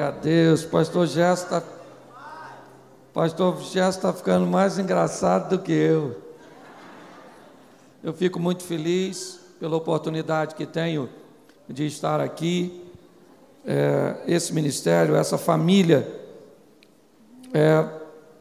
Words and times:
Glória 0.00 0.16
a 0.16 0.18
Deus. 0.18 0.64
Pastor 0.64 1.06
Gesto 1.06 1.44
está 1.44 1.62
Pastor 3.12 3.60
Gesto 3.60 3.98
está 3.98 4.12
ficando 4.14 4.46
mais 4.46 4.78
engraçado 4.78 5.50
do 5.50 5.62
que 5.62 5.72
eu. 5.72 6.16
Eu 8.02 8.14
fico 8.14 8.40
muito 8.40 8.62
feliz 8.62 9.38
pela 9.60 9.76
oportunidade 9.76 10.54
que 10.54 10.64
tenho 10.64 11.10
de 11.68 11.84
estar 11.84 12.18
aqui. 12.18 12.82
É, 13.66 14.16
esse 14.26 14.54
ministério, 14.54 15.14
essa 15.14 15.36
família 15.36 16.10
é 17.52 17.86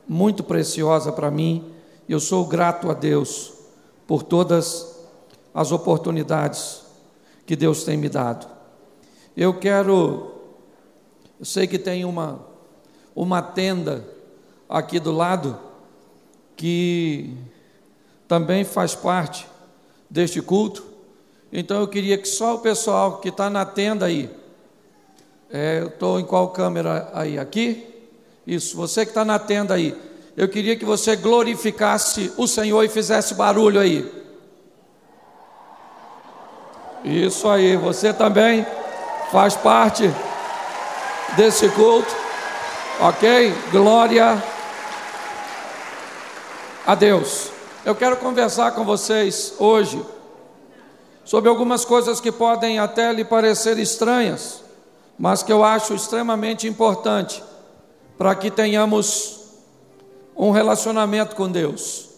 muito 0.08 0.46
preciosa 0.46 1.12
para 1.12 1.30
mim. 1.30 1.74
Eu 2.08 2.22
sou 2.22 2.46
grato 2.46 2.90
a 2.90 2.94
Deus 2.94 3.52
por 4.08 4.24
todas 4.24 4.98
as 5.54 5.74
oportunidades 5.74 6.86
que 7.46 7.58
Deus 7.58 7.84
tem 7.84 7.98
me 7.98 8.08
dado. 8.08 8.48
Eu 9.36 9.60
quero, 9.60 10.39
eu 11.40 11.46
sei 11.46 11.66
que 11.66 11.80
tem 11.80 12.04
uma, 12.04 12.46
uma 13.16 13.42
tenda 13.42 14.06
aqui 14.68 15.00
do 15.00 15.14
lado 15.14 15.58
que 16.58 17.34
também 18.28 18.66
faz 18.66 18.94
parte 18.94 19.48
deste 20.10 20.42
culto. 20.42 20.84
Então 21.52 21.80
eu 21.80 21.88
queria 21.88 22.18
que 22.18 22.28
só 22.28 22.56
o 22.56 22.60
pessoal 22.60 23.20
que 23.20 23.30
está 23.30 23.50
na 23.50 23.64
tenda 23.64 24.06
aí, 24.06 24.30
é, 25.50 25.80
eu 25.80 25.88
estou 25.88 26.20
em 26.20 26.26
qual 26.26 26.50
câmera 26.50 27.10
aí? 27.14 27.40
Aqui? 27.40 27.88
Isso, 28.46 28.76
você 28.76 29.06
que 29.06 29.12
está 29.12 29.24
na 29.24 29.40
tenda 29.40 29.76
aí, 29.76 29.98
eu 30.36 30.50
queria 30.50 30.76
que 30.76 30.84
você 30.84 31.16
glorificasse 31.16 32.34
o 32.36 32.48
Senhor 32.48 32.84
e 32.84 32.90
fizesse 32.90 33.34
barulho 33.34 33.80
aí. 33.80 34.12
Isso 37.06 37.48
aí, 37.48 37.78
você 37.78 38.14
também 38.14 38.66
faz 39.32 39.56
parte 39.56 40.04
desse 41.40 41.70
culto, 41.70 42.14
ok? 43.00 43.54
Glória 43.72 44.44
a 46.86 46.96
Deus. 46.96 47.50
Eu 47.86 47.96
quero 47.96 48.18
conversar 48.18 48.74
com 48.74 48.84
vocês 48.84 49.54
hoje 49.58 50.06
sobre 51.24 51.50
algumas 51.50 51.86
coisas 51.86 52.20
que 52.20 52.30
podem 52.30 52.78
até 52.78 53.14
lhe 53.14 53.24
parecer 53.24 53.80
estranhas, 53.80 54.62
mas 55.18 55.42
que 55.42 55.50
eu 55.50 55.64
acho 55.64 55.94
extremamente 55.94 56.68
importante 56.68 57.42
para 58.18 58.36
que 58.36 58.52
tenhamos 58.52 59.40
um 60.36 60.52
relacionamento 60.52 61.38
com 61.38 61.50
Deus. 61.50 62.10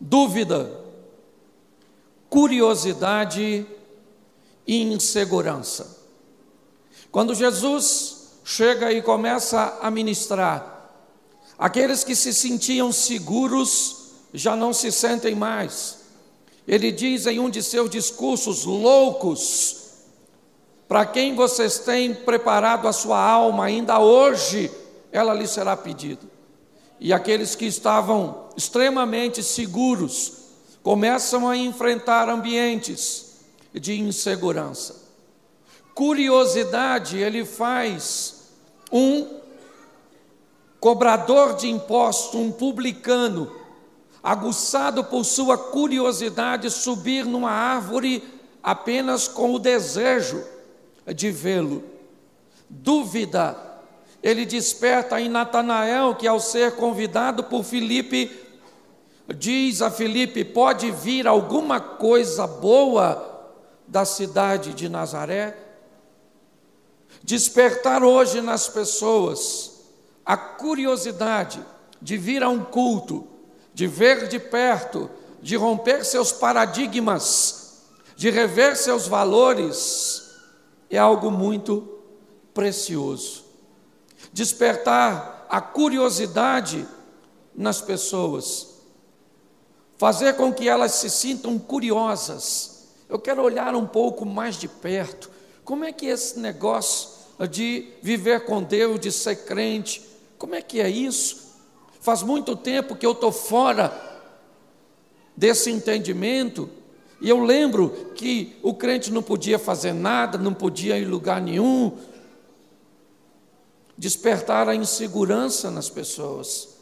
Dúvida, 0.00 0.68
curiosidade 2.28 3.64
e 4.66 4.82
insegurança. 4.82 5.97
Quando 7.10 7.34
Jesus 7.34 8.38
chega 8.44 8.92
e 8.92 9.02
começa 9.02 9.78
a 9.80 9.90
ministrar, 9.90 10.92
aqueles 11.58 12.04
que 12.04 12.14
se 12.14 12.32
sentiam 12.32 12.92
seguros 12.92 14.12
já 14.32 14.54
não 14.54 14.72
se 14.72 14.92
sentem 14.92 15.34
mais. 15.34 15.98
Ele 16.66 16.92
diz 16.92 17.26
em 17.26 17.38
um 17.38 17.48
de 17.48 17.62
seus 17.62 17.88
discursos 17.88 18.64
loucos: 18.64 19.78
para 20.86 21.06
quem 21.06 21.34
vocês 21.34 21.78
têm 21.78 22.14
preparado 22.14 22.86
a 22.86 22.92
sua 22.92 23.18
alma, 23.18 23.64
ainda 23.64 23.98
hoje 23.98 24.70
ela 25.10 25.34
lhe 25.34 25.46
será 25.46 25.76
pedida. 25.76 26.26
E 27.00 27.12
aqueles 27.12 27.54
que 27.54 27.66
estavam 27.66 28.48
extremamente 28.56 29.42
seguros 29.42 30.32
começam 30.82 31.48
a 31.48 31.56
enfrentar 31.56 32.28
ambientes 32.28 33.36
de 33.72 33.98
insegurança. 34.00 35.07
Curiosidade, 35.98 37.18
ele 37.18 37.44
faz 37.44 38.52
um 38.92 39.26
cobrador 40.78 41.56
de 41.56 41.68
impostos, 41.68 42.36
um 42.36 42.52
publicano, 42.52 43.50
aguçado 44.22 45.02
por 45.02 45.24
sua 45.24 45.58
curiosidade, 45.58 46.70
subir 46.70 47.24
numa 47.24 47.50
árvore 47.50 48.22
apenas 48.62 49.26
com 49.26 49.52
o 49.52 49.58
desejo 49.58 50.44
de 51.12 51.32
vê-lo. 51.32 51.82
Dúvida, 52.70 53.56
ele 54.22 54.46
desperta 54.46 55.20
em 55.20 55.28
Natanael, 55.28 56.14
que 56.14 56.28
ao 56.28 56.38
ser 56.38 56.76
convidado 56.76 57.42
por 57.42 57.64
Filipe, 57.64 58.30
diz 59.34 59.82
a 59.82 59.90
Filipe: 59.90 60.44
pode 60.44 60.92
vir 60.92 61.26
alguma 61.26 61.80
coisa 61.80 62.46
boa 62.46 63.50
da 63.88 64.04
cidade 64.04 64.72
de 64.74 64.88
Nazaré? 64.88 65.64
Despertar 67.22 68.02
hoje 68.02 68.40
nas 68.40 68.68
pessoas 68.68 69.78
a 70.24 70.36
curiosidade 70.36 71.64
de 72.00 72.16
vir 72.16 72.42
a 72.42 72.48
um 72.48 72.64
culto, 72.64 73.26
de 73.74 73.86
ver 73.86 74.28
de 74.28 74.38
perto, 74.38 75.10
de 75.40 75.56
romper 75.56 76.04
seus 76.04 76.32
paradigmas, 76.32 77.84
de 78.16 78.30
rever 78.30 78.76
seus 78.76 79.06
valores, 79.06 80.30
é 80.90 80.98
algo 80.98 81.30
muito 81.30 82.00
precioso. 82.52 83.44
Despertar 84.32 85.46
a 85.48 85.60
curiosidade 85.60 86.86
nas 87.54 87.80
pessoas, 87.80 88.68
fazer 89.96 90.34
com 90.34 90.52
que 90.52 90.68
elas 90.68 90.92
se 90.92 91.08
sintam 91.08 91.58
curiosas. 91.58 92.88
Eu 93.08 93.18
quero 93.18 93.42
olhar 93.42 93.74
um 93.74 93.86
pouco 93.86 94.26
mais 94.26 94.56
de 94.56 94.68
perto. 94.68 95.30
Como 95.68 95.84
é 95.84 95.92
que 95.92 96.06
esse 96.06 96.38
negócio 96.38 97.10
de 97.50 97.88
viver 98.00 98.46
com 98.46 98.62
Deus, 98.62 98.98
de 98.98 99.12
ser 99.12 99.44
crente, 99.44 100.02
como 100.38 100.54
é 100.54 100.62
que 100.62 100.80
é 100.80 100.88
isso? 100.88 101.58
Faz 102.00 102.22
muito 102.22 102.56
tempo 102.56 102.96
que 102.96 103.04
eu 103.04 103.12
estou 103.12 103.30
fora 103.30 103.92
desse 105.36 105.70
entendimento. 105.70 106.70
E 107.20 107.28
eu 107.28 107.44
lembro 107.44 107.90
que 108.14 108.56
o 108.62 108.72
crente 108.72 109.12
não 109.12 109.22
podia 109.22 109.58
fazer 109.58 109.92
nada, 109.92 110.38
não 110.38 110.54
podia 110.54 110.96
ir 110.96 111.02
em 111.02 111.06
lugar 111.06 111.38
nenhum. 111.42 111.98
Despertar 113.94 114.70
a 114.70 114.74
insegurança 114.74 115.70
nas 115.70 115.90
pessoas. 115.90 116.78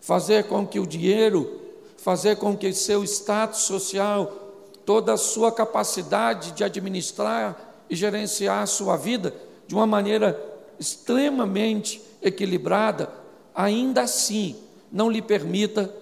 Fazer 0.00 0.44
com 0.44 0.66
que 0.66 0.80
o 0.80 0.86
dinheiro, 0.86 1.60
fazer 1.98 2.36
com 2.36 2.56
que 2.56 2.72
seu 2.72 3.04
status 3.04 3.60
social, 3.60 4.54
toda 4.86 5.12
a 5.12 5.18
sua 5.18 5.52
capacidade 5.52 6.52
de 6.52 6.64
administrar 6.64 7.69
e 7.90 7.96
gerenciar 7.96 8.62
a 8.62 8.66
sua 8.66 8.96
vida 8.96 9.34
de 9.66 9.74
uma 9.74 9.86
maneira 9.86 10.40
extremamente 10.78 12.00
equilibrada, 12.22 13.12
ainda 13.54 14.02
assim 14.02 14.56
não 14.90 15.10
lhe 15.10 15.20
permita 15.20 15.92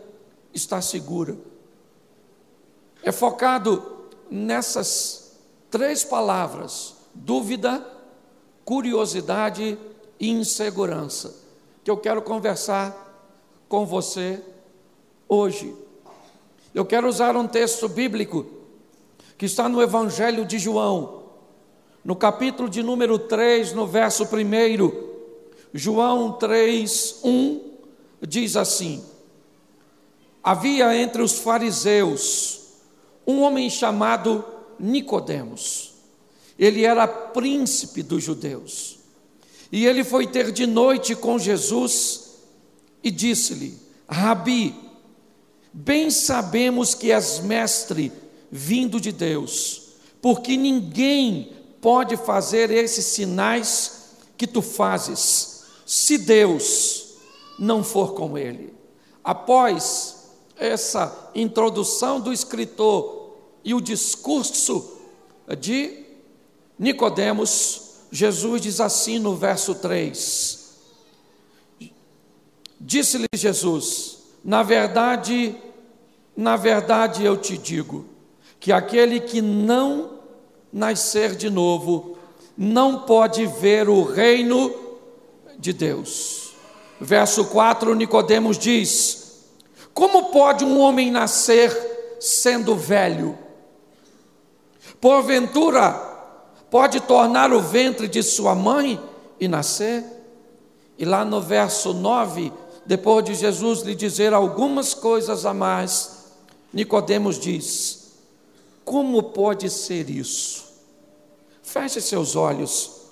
estar 0.53 0.83
segura. 0.83 1.37
É 3.03 3.11
focado 3.11 4.07
nessas 4.31 5.33
três 5.71 6.05
palavras: 6.05 6.95
dúvida, 7.15 7.85
curiosidade 8.65 9.79
e 10.21 10.31
insegurança, 10.31 11.35
que 11.83 11.91
eu 11.91 11.97
quero 11.97 12.21
conversar 12.23 13.07
com 13.69 13.87
você 13.87 14.43
hoje. 15.29 15.75
Eu 16.75 16.85
quero 16.85 17.09
usar 17.09 17.37
um 17.37 17.47
texto 17.47 17.89
bíblico 17.89 18.47
que 19.37 19.47
está 19.47 19.69
no 19.69 19.81
Evangelho 19.81 20.45
de 20.45 20.59
João, 20.59 21.18
no 22.05 22.17
capítulo 22.17 22.69
de 22.69 22.83
número 22.83 23.19
3, 23.19 23.73
no 23.73 23.87
verso 23.87 24.25
1 24.25 25.09
João 25.75 26.33
3, 26.33 27.21
1 27.25 27.61
diz 28.27 28.57
assim: 28.57 29.05
Havia 30.43 30.97
entre 30.97 31.23
os 31.23 31.39
fariseus 31.39 32.61
um 33.27 33.43
homem 33.43 33.69
chamado 33.69 34.45
Nicodemos. 34.79 35.95
Ele 36.59 36.85
era 36.85 37.07
príncipe 37.07 38.03
dos 38.03 38.25
judeus. 38.25 38.99
E 39.71 39.87
ele 39.87 40.03
foi 40.03 40.27
ter 40.27 40.51
de 40.51 40.67
noite 40.67 41.15
com 41.15 41.39
Jesus 41.39 42.39
e 43.03 43.11
disse-lhe: 43.11 43.79
Rabi, 44.09 44.75
bem 45.73 46.11
sabemos 46.11 46.95
que 46.95 47.13
és 47.13 47.41
mestre 47.41 48.11
vindo 48.51 48.99
de 48.99 49.13
Deus, 49.13 49.83
porque 50.23 50.57
ninguém 50.57 51.53
pode 51.81 52.17
fazer 52.17 52.71
esses 52.71 53.05
sinais 53.05 54.17
que 54.37 54.47
tu 54.47 54.63
fazes 54.63 55.65
se 55.87 56.19
Deus 56.19 57.15
não 57.59 57.83
for 57.83 58.15
com 58.15 58.37
ele. 58.37 58.75
Após 59.25 60.31
essa 60.57 61.31
introdução 61.35 62.21
do 62.21 62.33
escritor 62.33 63.37
e 63.65 63.75
o 63.75 63.81
discurso 63.81 64.99
de 65.59 66.05
Nicodemos, 66.79 67.89
Jesus 68.11 68.63
diz 68.63 68.81
assim 68.81 69.19
no 69.19 69.35
verso 69.35 69.75
3: 69.75 70.69
Disse-lhe 72.81 73.27
Jesus: 73.35 74.19
Na 74.45 74.63
verdade, 74.63 75.57
na 76.37 76.57
verdade 76.57 77.25
eu 77.25 77.37
te 77.37 77.59
digo, 77.59 78.07
que 78.61 78.73
aquele 78.73 79.21
que 79.21 79.41
não 79.41 80.18
nascer 80.73 81.35
de 81.35 81.49
novo 81.51 82.19
não 82.57 83.01
pode 83.01 83.47
ver 83.47 83.89
o 83.89 84.03
reino 84.03 84.75
de 85.59 85.73
Deus. 85.73 86.55
Verso 87.01 87.45
4, 87.47 87.95
Nicodemos 87.95 88.59
diz: 88.59 89.45
Como 89.95 90.27
pode 90.27 90.65
um 90.65 90.81
homem 90.81 91.11
nascer 91.11 92.17
sendo 92.21 92.75
velho? 92.75 93.39
Porventura, 95.01 95.93
pode 96.69 97.01
tornar 97.01 97.53
o 97.53 97.61
ventre 97.61 98.09
de 98.09 98.23
sua 98.23 98.55
mãe 98.55 99.01
e 99.39 99.47
nascer? 99.47 100.05
E 100.99 101.05
lá 101.05 101.25
no 101.25 101.41
verso 101.41 101.95
9, 101.95 102.53
depois 102.85 103.25
de 103.25 103.35
Jesus 103.35 103.83
lhe 103.83 103.95
dizer 103.95 104.35
algumas 104.35 104.95
coisas 104.95 105.47
a 105.47 105.55
mais, 105.55 106.33
Nicodemos 106.73 107.39
diz: 107.39 108.08
Como 108.89 109.23
pode 109.23 109.69
ser 109.69 110.09
isso? 110.09 110.65
Feche 111.63 112.01
seus 112.01 112.35
olhos. 112.35 113.03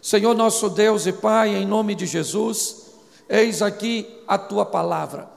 Senhor 0.00 0.36
nosso 0.36 0.68
Deus 0.68 1.04
e 1.04 1.12
Pai, 1.12 1.56
em 1.56 1.66
nome 1.66 1.96
de 1.96 2.06
Jesus, 2.06 2.92
eis 3.28 3.60
aqui 3.60 4.06
a 4.28 4.38
tua 4.38 4.64
palavra. 4.64 5.28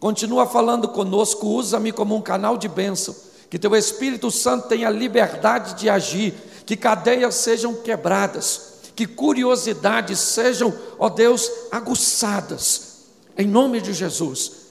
Continua 0.00 0.44
falando 0.44 0.88
conosco, 0.88 1.46
usa-me 1.46 1.92
como 1.92 2.16
um 2.16 2.20
canal 2.20 2.56
de 2.56 2.66
bênção, 2.66 3.14
que 3.48 3.60
teu 3.60 3.76
Espírito 3.76 4.28
Santo 4.28 4.66
tenha 4.66 4.90
liberdade 4.90 5.74
de 5.74 5.88
agir, 5.88 6.34
que 6.66 6.76
cadeias 6.76 7.36
sejam 7.36 7.74
quebradas, 7.74 8.80
que 8.96 9.06
curiosidades 9.06 10.18
sejam, 10.18 10.76
ó 10.98 11.08
Deus, 11.08 11.48
aguçadas, 11.70 13.04
em 13.38 13.46
nome 13.46 13.80
de 13.80 13.92
Jesus. 13.92 14.63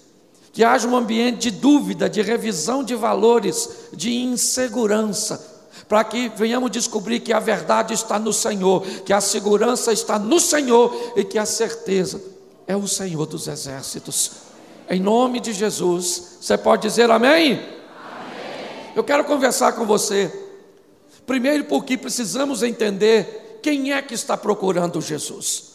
Que 0.54 0.64
haja 0.64 0.88
um 0.88 0.96
ambiente 0.96 1.50
de 1.50 1.52
dúvida, 1.52 2.08
de 2.08 2.22
revisão 2.22 2.84
de 2.84 2.96
valores, 2.96 3.88
de 3.92 4.14
insegurança, 4.14 5.52
para 5.90 6.04
que 6.04 6.30
venhamos 6.30 6.70
descobrir 6.70 7.20
que 7.20 7.34
a 7.34 7.40
verdade 7.40 7.94
está 7.94 8.20
no 8.20 8.32
Senhor, 8.32 8.86
que 9.04 9.12
a 9.12 9.20
segurança 9.20 9.92
está 9.92 10.20
no 10.20 10.40
Senhor 10.40 11.14
e 11.16 11.24
que 11.24 11.40
a 11.40 11.46
certeza 11.46 12.22
é 12.68 12.76
o 12.76 12.88
Senhor 12.88 13.26
dos 13.26 13.48
exércitos. 13.48 14.32
Em 14.88 15.00
nome 15.00 15.40
de 15.40 15.54
Jesus, 15.54 16.38
você 16.40 16.56
pode 16.56 16.84
dizer 16.84 17.10
amém? 17.10 17.54
amém? 17.54 17.62
Eu 18.96 19.04
quero 19.04 19.26
conversar 19.26 19.74
com 19.74 19.86
você. 19.86 20.32
Primeiro, 21.26 21.64
porque 21.66 21.98
precisamos 21.98 22.62
entender 22.62 23.60
quem 23.64 23.92
é 23.92 24.02
que 24.04 24.14
está 24.14 24.38
procurando 24.38 25.02
Jesus. 25.02 25.73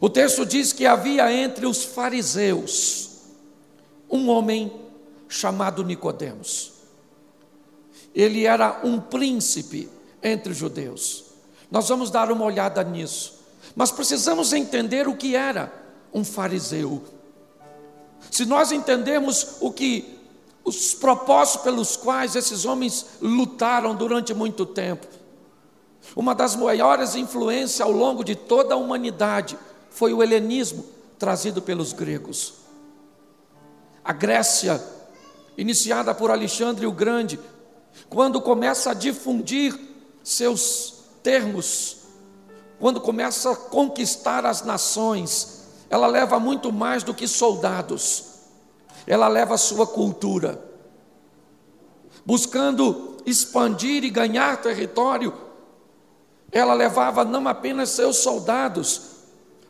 O 0.00 0.08
texto 0.08 0.46
diz 0.46 0.72
que 0.72 0.86
havia 0.86 1.32
entre 1.32 1.66
os 1.66 1.84
fariseus 1.84 3.08
um 4.10 4.28
homem 4.28 4.72
chamado 5.28 5.84
Nicodemos 5.84 6.78
ele 8.18 8.46
era 8.46 8.80
um 8.82 8.98
príncipe 9.00 9.88
entre 10.20 10.50
os 10.50 10.58
judeus. 10.58 11.26
Nós 11.70 11.88
vamos 11.88 12.10
dar 12.10 12.32
uma 12.32 12.44
olhada 12.44 12.82
nisso, 12.82 13.38
mas 13.76 13.92
precisamos 13.92 14.52
entender 14.52 15.06
o 15.06 15.16
que 15.16 15.36
era 15.36 15.72
um 16.12 16.24
fariseu. 16.24 17.00
Se 18.28 18.44
nós 18.44 18.72
entendemos 18.72 19.58
o 19.60 19.70
que 19.70 20.18
os 20.64 20.94
propósitos 20.94 21.62
pelos 21.62 21.96
quais 21.96 22.34
esses 22.34 22.64
homens 22.64 23.06
lutaram 23.20 23.94
durante 23.94 24.34
muito 24.34 24.66
tempo, 24.66 25.06
uma 26.16 26.34
das 26.34 26.56
maiores 26.56 27.14
influências 27.14 27.80
ao 27.80 27.92
longo 27.92 28.24
de 28.24 28.34
toda 28.34 28.74
a 28.74 28.76
humanidade 28.76 29.56
foi 29.90 30.12
o 30.12 30.22
helenismo 30.22 30.84
trazido 31.18 31.60
pelos 31.60 31.92
gregos. 31.92 32.54
A 34.04 34.12
Grécia, 34.12 34.82
iniciada 35.56 36.14
por 36.14 36.30
Alexandre 36.30 36.86
o 36.86 36.92
Grande, 36.92 37.38
quando 38.08 38.40
começa 38.40 38.90
a 38.90 38.94
difundir 38.94 39.78
seus 40.22 41.04
termos, 41.22 41.98
quando 42.78 43.00
começa 43.00 43.50
a 43.50 43.56
conquistar 43.56 44.46
as 44.46 44.62
nações, 44.62 45.66
ela 45.90 46.06
leva 46.06 46.38
muito 46.38 46.72
mais 46.72 47.02
do 47.02 47.12
que 47.12 47.26
soldados, 47.26 48.24
ela 49.06 49.26
leva 49.26 49.54
a 49.54 49.58
sua 49.58 49.86
cultura, 49.86 50.62
buscando 52.24 53.16
expandir 53.26 54.04
e 54.04 54.10
ganhar 54.10 54.60
território, 54.62 55.34
ela 56.52 56.72
levava 56.72 57.24
não 57.24 57.46
apenas 57.48 57.90
seus 57.90 58.18
soldados, 58.18 59.17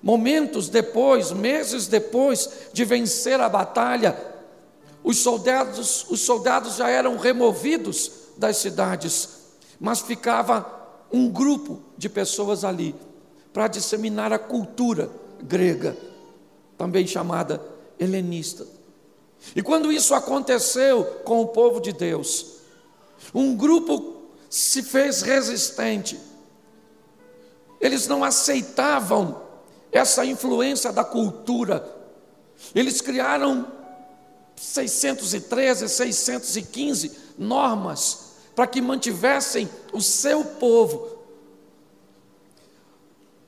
momentos 0.03 0.69
depois, 0.69 1.33
meses 1.33 1.87
depois 1.87 2.49
de 2.73 2.85
vencer 2.85 3.41
a 3.41 3.49
batalha, 3.49 4.17
os 5.03 5.19
soldados, 5.19 6.07
os 6.11 6.21
soldados 6.21 6.77
já 6.77 6.89
eram 6.89 7.17
removidos 7.17 8.13
das 8.37 8.59
cidades, 8.59 9.29
mas 9.81 10.01
ficava 10.01 10.67
um 11.13 11.29
grupo 11.29 11.81
de 11.97 12.09
pessoas 12.09 12.65
ali 12.65 12.95
para 13.53 13.69
disseminar 13.69 14.33
a 14.33 14.39
cultura 14.39 15.11
grega, 15.43 15.97
também 16.77 17.07
chamada 17.07 17.61
helenista. 17.99 18.67
E 19.55 19.63
quando 19.63 19.93
isso 19.93 20.15
aconteceu 20.15 21.05
com 21.25 21.41
o 21.41 21.49
povo 21.49 21.81
de 21.81 21.93
Deus, 21.93 22.59
um 23.35 23.57
grupo 23.57 24.23
se 24.51 24.83
fez 24.83 25.23
resistente. 25.23 26.19
Eles 27.81 28.07
não 28.07 28.25
aceitavam 28.25 29.48
essa 29.93 30.25
influência 30.25 30.93
da 30.93 31.05
cultura. 31.05 31.87
Eles 32.75 33.01
criaram 33.01 33.67
613, 34.57 35.89
615 35.89 37.19
normas 37.39 38.29
para 38.55 38.67
que 38.67 38.81
mantivessem 38.81 39.69
o 39.93 40.01
seu 40.01 40.45
povo 40.45 41.19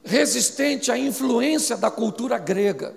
resistente 0.05 0.91
à 0.91 0.99
influência 0.99 1.77
da 1.77 1.91
cultura 1.91 2.39
grega. 2.39 2.97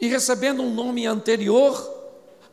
E 0.00 0.06
recebendo 0.06 0.62
um 0.62 0.72
nome 0.72 1.06
anterior, 1.06 1.76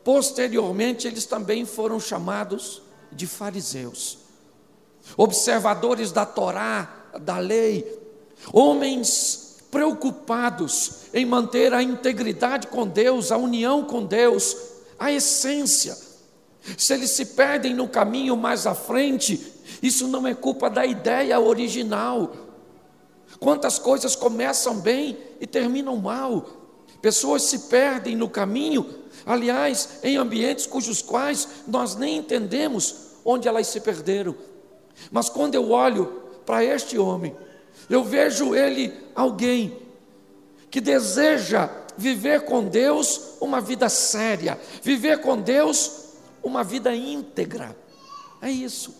posteriormente 0.04 1.06
eles 1.06 1.26
também 1.26 1.64
foram 1.64 1.98
chamados 2.00 2.82
de 3.10 3.26
fariseus, 3.26 4.18
observadores 5.16 6.12
da 6.12 6.24
Torá, 6.24 7.10
da 7.20 7.38
lei, 7.38 8.01
homens 8.50 9.58
preocupados 9.70 11.06
em 11.14 11.24
manter 11.24 11.72
a 11.72 11.82
integridade 11.82 12.66
com 12.66 12.86
Deus, 12.86 13.32
a 13.32 13.36
união 13.36 13.84
com 13.84 14.04
Deus, 14.04 14.56
a 14.98 15.10
essência. 15.10 15.96
Se 16.76 16.94
eles 16.94 17.10
se 17.10 17.26
perdem 17.26 17.74
no 17.74 17.88
caminho 17.88 18.36
mais 18.36 18.66
à 18.66 18.74
frente, 18.74 19.52
isso 19.82 20.06
não 20.06 20.26
é 20.26 20.34
culpa 20.34 20.70
da 20.70 20.86
ideia 20.86 21.40
original. 21.40 22.32
Quantas 23.40 23.78
coisas 23.78 24.14
começam 24.14 24.78
bem 24.78 25.18
e 25.40 25.46
terminam 25.46 25.96
mal. 25.96 26.46
Pessoas 27.00 27.42
se 27.42 27.60
perdem 27.60 28.14
no 28.14 28.28
caminho, 28.28 28.86
aliás, 29.26 29.98
em 30.04 30.16
ambientes 30.16 30.66
cujos 30.66 31.02
quais 31.02 31.48
nós 31.66 31.96
nem 31.96 32.18
entendemos 32.18 32.94
onde 33.24 33.48
elas 33.48 33.66
se 33.66 33.80
perderam. 33.80 34.36
Mas 35.10 35.28
quando 35.28 35.56
eu 35.56 35.70
olho 35.70 36.22
para 36.46 36.64
este 36.64 36.96
homem, 36.96 37.34
eu 37.92 38.02
vejo 38.02 38.54
ele 38.54 38.90
alguém 39.14 39.76
que 40.70 40.80
deseja 40.80 41.68
viver 41.94 42.46
com 42.46 42.64
Deus 42.64 43.34
uma 43.38 43.60
vida 43.60 43.86
séria, 43.90 44.58
viver 44.82 45.20
com 45.20 45.38
Deus 45.38 46.06
uma 46.42 46.64
vida 46.64 46.94
íntegra. 46.96 47.76
É 48.40 48.50
isso. 48.50 48.94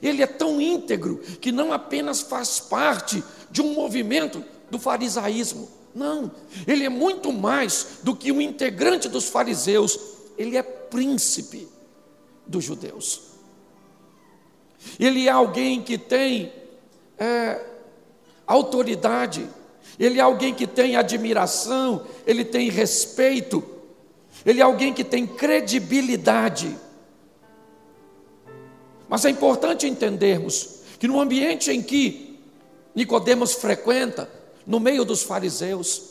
Ele 0.00 0.22
é 0.22 0.28
tão 0.28 0.60
íntegro 0.60 1.18
que 1.40 1.50
não 1.50 1.72
apenas 1.72 2.20
faz 2.20 2.60
parte 2.60 3.22
de 3.50 3.60
um 3.60 3.74
movimento 3.74 4.44
do 4.70 4.78
farisaísmo. 4.78 5.68
Não, 5.92 6.30
ele 6.68 6.84
é 6.84 6.88
muito 6.88 7.32
mais 7.32 7.98
do 8.04 8.14
que 8.14 8.30
um 8.30 8.40
integrante 8.40 9.08
dos 9.08 9.28
fariseus, 9.28 9.98
ele 10.38 10.56
é 10.56 10.62
príncipe 10.62 11.66
dos 12.46 12.62
judeus. 12.62 13.22
Ele 15.00 15.26
é 15.26 15.30
alguém 15.30 15.82
que 15.82 15.98
tem 15.98 16.52
é, 17.18 17.74
autoridade, 18.46 19.48
ele 19.98 20.18
é 20.18 20.22
alguém 20.22 20.54
que 20.54 20.66
tem 20.66 20.96
admiração, 20.96 22.06
ele 22.26 22.44
tem 22.44 22.68
respeito, 22.68 23.64
ele 24.44 24.60
é 24.60 24.62
alguém 24.62 24.92
que 24.92 25.04
tem 25.04 25.26
credibilidade. 25.26 26.76
Mas 29.08 29.24
é 29.24 29.30
importante 29.30 29.86
entendermos 29.86 30.80
que 30.98 31.08
no 31.08 31.20
ambiente 31.20 31.70
em 31.70 31.82
que 31.82 32.38
Nicodemos 32.94 33.54
frequenta, 33.54 34.30
no 34.66 34.80
meio 34.80 35.04
dos 35.04 35.22
fariseus, 35.22 36.02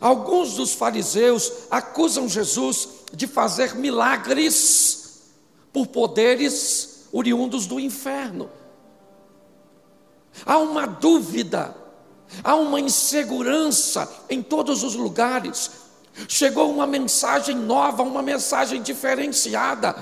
alguns 0.00 0.54
dos 0.54 0.72
fariseus 0.72 1.52
acusam 1.70 2.28
Jesus 2.28 2.88
de 3.12 3.26
fazer 3.26 3.74
milagres 3.74 5.22
por 5.72 5.86
poderes 5.86 7.06
oriundos 7.12 7.66
do 7.66 7.80
inferno. 7.80 8.50
Há 10.44 10.58
uma 10.58 10.86
dúvida 10.86 11.81
há 12.42 12.54
uma 12.54 12.80
insegurança 12.80 14.08
em 14.28 14.42
todos 14.42 14.82
os 14.82 14.94
lugares. 14.94 15.70
Chegou 16.28 16.70
uma 16.70 16.86
mensagem 16.86 17.56
nova, 17.56 18.02
uma 18.02 18.22
mensagem 18.22 18.82
diferenciada. 18.82 19.94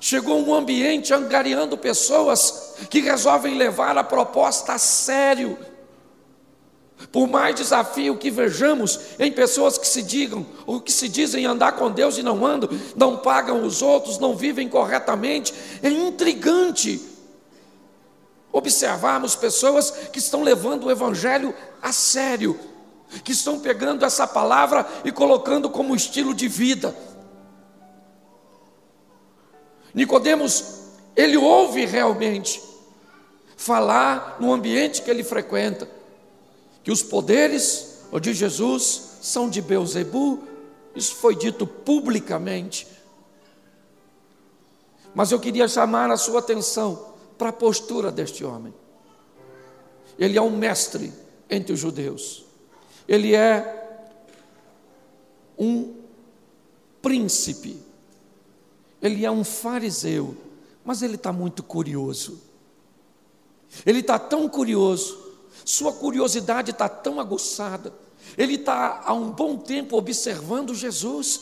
Chegou 0.00 0.38
um 0.38 0.54
ambiente 0.54 1.14
angariando 1.14 1.78
pessoas 1.78 2.74
que 2.90 3.00
resolvem 3.00 3.56
levar 3.56 3.96
a 3.96 4.04
proposta 4.04 4.72
a 4.72 4.78
sério. 4.78 5.56
Por 7.12 7.28
mais 7.28 7.54
desafio 7.54 8.16
que 8.16 8.30
vejamos 8.30 8.98
em 9.18 9.30
pessoas 9.30 9.78
que 9.78 9.86
se 9.86 10.02
digam, 10.02 10.46
ou 10.66 10.80
que 10.80 10.92
se 10.92 11.08
dizem 11.08 11.46
andar 11.46 11.72
com 11.72 11.90
Deus 11.90 12.18
e 12.18 12.22
não 12.22 12.44
andam, 12.44 12.68
não 12.96 13.18
pagam 13.18 13.64
os 13.64 13.82
outros, 13.82 14.18
não 14.18 14.34
vivem 14.34 14.68
corretamente, 14.68 15.54
é 15.82 15.88
intrigante 15.88 17.13
observarmos 18.54 19.34
pessoas 19.34 19.90
que 19.90 20.20
estão 20.20 20.44
levando 20.44 20.84
o 20.84 20.90
Evangelho 20.90 21.52
a 21.82 21.92
sério, 21.92 22.58
que 23.24 23.32
estão 23.32 23.58
pegando 23.58 24.04
essa 24.04 24.28
palavra 24.28 24.86
e 25.04 25.10
colocando 25.10 25.68
como 25.68 25.94
estilo 25.94 26.32
de 26.32 26.46
vida. 26.46 26.96
Nicodemos, 29.92 30.82
ele 31.16 31.36
ouve 31.36 31.84
realmente 31.84 32.62
falar 33.56 34.36
no 34.38 34.52
ambiente 34.52 35.02
que 35.02 35.10
ele 35.10 35.24
frequenta, 35.24 35.88
que 36.84 36.92
os 36.92 37.02
poderes 37.02 38.04
de 38.20 38.32
Jesus 38.32 39.18
são 39.20 39.50
de 39.50 39.60
Beuzebu, 39.60 40.44
isso 40.94 41.16
foi 41.16 41.34
dito 41.34 41.66
publicamente. 41.66 42.86
Mas 45.12 45.32
eu 45.32 45.40
queria 45.40 45.66
chamar 45.66 46.08
a 46.12 46.16
sua 46.16 46.38
atenção 46.38 47.13
para 47.44 47.50
a 47.50 47.52
postura 47.52 48.10
deste 48.10 48.44
homem. 48.44 48.72
Ele 50.18 50.38
é 50.38 50.42
um 50.42 50.56
mestre 50.56 51.12
entre 51.50 51.74
os 51.74 51.78
judeus. 51.78 52.46
Ele 53.06 53.34
é 53.34 54.00
um 55.58 55.94
príncipe 57.02 57.84
ele 59.04 59.22
é 59.22 59.30
um 59.30 59.44
fariseu, 59.44 60.34
mas 60.82 61.02
ele 61.02 61.16
está 61.16 61.30
muito 61.30 61.62
curioso. 61.62 62.40
Ele 63.84 64.00
está 64.00 64.18
tão 64.18 64.48
curioso, 64.48 65.34
sua 65.62 65.92
curiosidade 65.92 66.70
está 66.70 66.88
tão 66.88 67.20
aguçada, 67.20 67.92
ele 68.34 68.54
está 68.54 69.02
há 69.04 69.12
um 69.12 69.30
bom 69.30 69.58
tempo 69.58 69.98
observando 69.98 70.74
Jesus. 70.74 71.40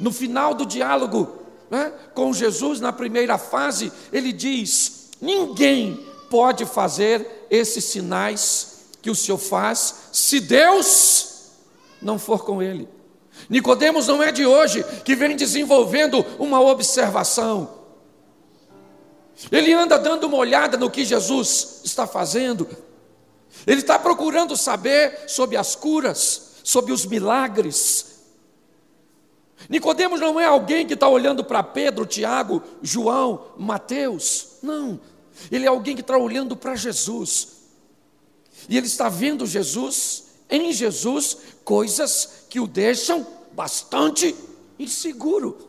No 0.00 0.10
final 0.10 0.54
do 0.54 0.64
diálogo 0.64 1.38
né, 1.70 1.92
com 2.14 2.32
Jesus, 2.32 2.80
na 2.80 2.94
primeira 2.94 3.36
fase, 3.36 3.92
ele 4.10 4.32
diz: 4.32 4.93
Ninguém 5.24 6.06
pode 6.28 6.66
fazer 6.66 7.46
esses 7.48 7.86
sinais 7.86 8.84
que 9.00 9.08
o 9.08 9.14
Senhor 9.14 9.38
faz 9.38 10.10
se 10.12 10.38
Deus 10.38 11.52
não 12.02 12.18
for 12.18 12.44
com 12.44 12.62
ele. 12.62 12.86
Nicodemos 13.48 14.06
não 14.06 14.22
é 14.22 14.30
de 14.30 14.44
hoje 14.44 14.84
que 15.02 15.16
vem 15.16 15.34
desenvolvendo 15.34 16.20
uma 16.38 16.60
observação. 16.60 17.70
Ele 19.50 19.72
anda 19.72 19.98
dando 19.98 20.24
uma 20.24 20.36
olhada 20.36 20.76
no 20.76 20.90
que 20.90 21.06
Jesus 21.06 21.80
está 21.84 22.06
fazendo. 22.06 22.68
Ele 23.66 23.80
está 23.80 23.98
procurando 23.98 24.54
saber 24.58 25.24
sobre 25.26 25.56
as 25.56 25.74
curas, 25.74 26.56
sobre 26.62 26.92
os 26.92 27.06
milagres. 27.06 28.26
Nicodemos 29.70 30.20
não 30.20 30.38
é 30.38 30.44
alguém 30.44 30.86
que 30.86 30.92
está 30.92 31.08
olhando 31.08 31.42
para 31.42 31.62
Pedro, 31.62 32.04
Tiago, 32.04 32.62
João, 32.82 33.46
Mateus. 33.56 34.58
Não. 34.62 35.00
Ele 35.50 35.64
é 35.64 35.68
alguém 35.68 35.94
que 35.94 36.00
está 36.00 36.16
olhando 36.16 36.56
para 36.56 36.74
Jesus. 36.74 37.48
E 38.68 38.76
ele 38.76 38.86
está 38.86 39.08
vendo 39.08 39.46
Jesus, 39.46 40.24
em 40.48 40.72
Jesus, 40.72 41.38
coisas 41.64 42.44
que 42.48 42.60
o 42.60 42.66
deixam 42.66 43.26
bastante 43.52 44.34
inseguro. 44.78 45.68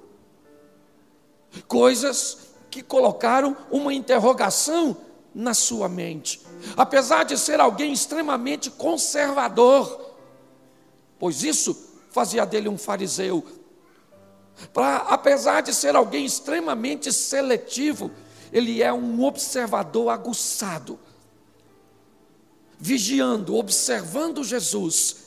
Coisas 1.68 2.38
que 2.70 2.82
colocaram 2.84 3.56
uma 3.72 3.94
interrogação 3.94 4.98
na 5.34 5.54
sua 5.54 5.90
mente. 5.90 6.42
Apesar 6.78 7.24
de 7.24 7.38
ser 7.38 7.60
alguém 7.60 7.92
extremamente 7.92 8.70
conservador, 8.70 10.14
pois 11.20 11.44
isso 11.44 11.78
fazia 12.10 12.46
dele 12.46 12.70
um 12.70 12.78
fariseu. 12.78 13.46
Pra, 14.74 14.98
apesar 15.10 15.62
de 15.62 15.74
ser 15.74 15.96
alguém 15.96 16.26
extremamente 16.26 17.12
seletivo, 17.12 18.10
ele 18.56 18.82
é 18.82 18.94
um 18.94 19.22
observador 19.22 20.08
aguçado, 20.08 20.98
vigiando, 22.80 23.54
observando 23.54 24.46
Jesus 24.46 25.26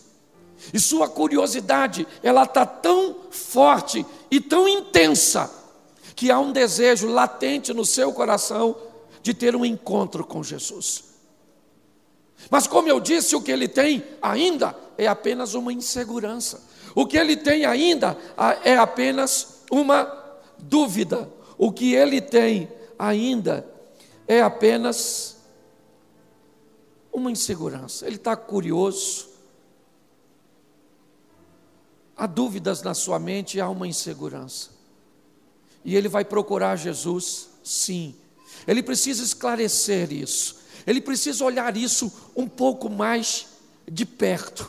e 0.72 0.80
sua 0.80 1.06
curiosidade, 1.10 2.08
ela 2.22 2.44
está 2.44 2.64
tão 2.64 3.16
forte 3.30 4.04
e 4.30 4.40
tão 4.40 4.66
intensa, 4.66 5.54
que 6.16 6.30
há 6.30 6.40
um 6.40 6.52
desejo 6.52 7.06
latente 7.06 7.74
no 7.74 7.84
seu 7.84 8.14
coração 8.14 8.74
de 9.22 9.34
ter 9.34 9.54
um 9.54 9.64
encontro 9.64 10.24
com 10.24 10.42
Jesus. 10.42 11.04
Mas, 12.50 12.66
como 12.66 12.88
eu 12.88 12.98
disse, 12.98 13.36
o 13.36 13.42
que 13.42 13.52
ele 13.52 13.68
tem 13.68 14.02
ainda 14.22 14.74
é 14.96 15.06
apenas 15.06 15.52
uma 15.52 15.72
insegurança. 15.72 16.62
O 16.94 17.06
que 17.06 17.18
ele 17.18 17.36
tem 17.36 17.66
ainda 17.66 18.16
é 18.64 18.76
apenas 18.78 19.58
uma 19.70 20.10
dúvida. 20.58 21.28
O 21.58 21.70
que 21.70 21.94
ele 21.94 22.22
tem 22.22 22.68
ainda 22.98 23.66
é 24.26 24.40
apenas 24.40 25.36
uma 27.12 27.30
insegurança. 27.30 28.06
Ele 28.06 28.16
está 28.16 28.36
curioso, 28.36 29.28
Há 32.18 32.26
dúvidas 32.26 32.82
na 32.82 32.94
sua 32.94 33.16
mente 33.20 33.60
há 33.60 33.68
uma 33.68 33.86
insegurança. 33.86 34.70
E 35.84 35.94
ele 35.94 36.08
vai 36.08 36.24
procurar 36.24 36.74
Jesus, 36.74 37.48
sim. 37.62 38.12
Ele 38.66 38.82
precisa 38.82 39.22
esclarecer 39.22 40.12
isso. 40.12 40.58
Ele 40.84 41.00
precisa 41.00 41.44
olhar 41.44 41.76
isso 41.76 42.12
um 42.34 42.48
pouco 42.48 42.90
mais 42.90 43.46
de 43.88 44.04
perto. 44.04 44.68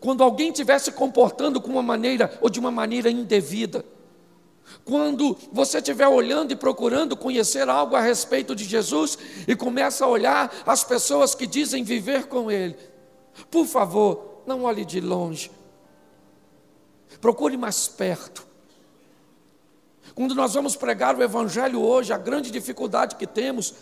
Quando 0.00 0.24
alguém 0.24 0.48
estiver 0.48 0.80
se 0.80 0.90
comportando 0.90 1.60
com 1.60 1.70
uma 1.70 1.84
maneira 1.84 2.36
ou 2.40 2.50
de 2.50 2.58
uma 2.58 2.72
maneira 2.72 3.08
indevida, 3.08 3.84
quando 4.84 5.36
você 5.52 5.78
estiver 5.78 6.08
olhando 6.08 6.52
e 6.52 6.56
procurando 6.56 7.16
conhecer 7.16 7.68
algo 7.68 7.96
a 7.96 8.00
respeito 8.00 8.54
de 8.54 8.64
Jesus 8.64 9.18
e 9.46 9.54
começa 9.54 10.04
a 10.04 10.08
olhar 10.08 10.52
as 10.66 10.84
pessoas 10.84 11.34
que 11.34 11.46
dizem 11.46 11.84
viver 11.84 12.26
com 12.26 12.50
Ele, 12.50 12.76
por 13.50 13.66
favor, 13.66 14.42
não 14.46 14.64
olhe 14.64 14.84
de 14.84 15.00
longe, 15.00 15.50
Procure 17.20 17.56
mais 17.56 17.88
perto. 17.88 18.46
Quando 20.14 20.34
nós 20.34 20.54
vamos 20.54 20.76
pregar 20.76 21.16
o 21.16 21.22
Evangelho 21.22 21.80
hoje, 21.80 22.12
a 22.12 22.18
grande 22.18 22.50
dificuldade 22.50 23.16
que 23.16 23.26
temos, 23.26 23.74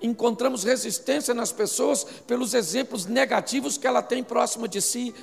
encontramos 0.00 0.64
resistência 0.64 1.34
nas 1.34 1.52
pessoas 1.52 2.04
pelos 2.26 2.54
exemplos 2.54 3.06
negativos 3.06 3.76
que 3.76 3.86
ela 3.86 4.02
tem 4.02 4.22
próximo 4.22 4.68
de 4.68 4.80
si. 4.80 5.14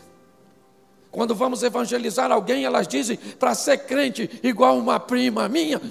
Quando 1.17 1.33
vamos 1.33 1.63
evangelizar 1.63 2.31
alguém, 2.31 2.63
elas 2.63 2.87
dizem 2.87 3.17
para 3.17 3.55
ser 3.55 3.79
crente 3.87 4.39
igual 4.43 4.77
uma 4.77 4.99
prima 4.99 5.49
minha, 5.49 5.81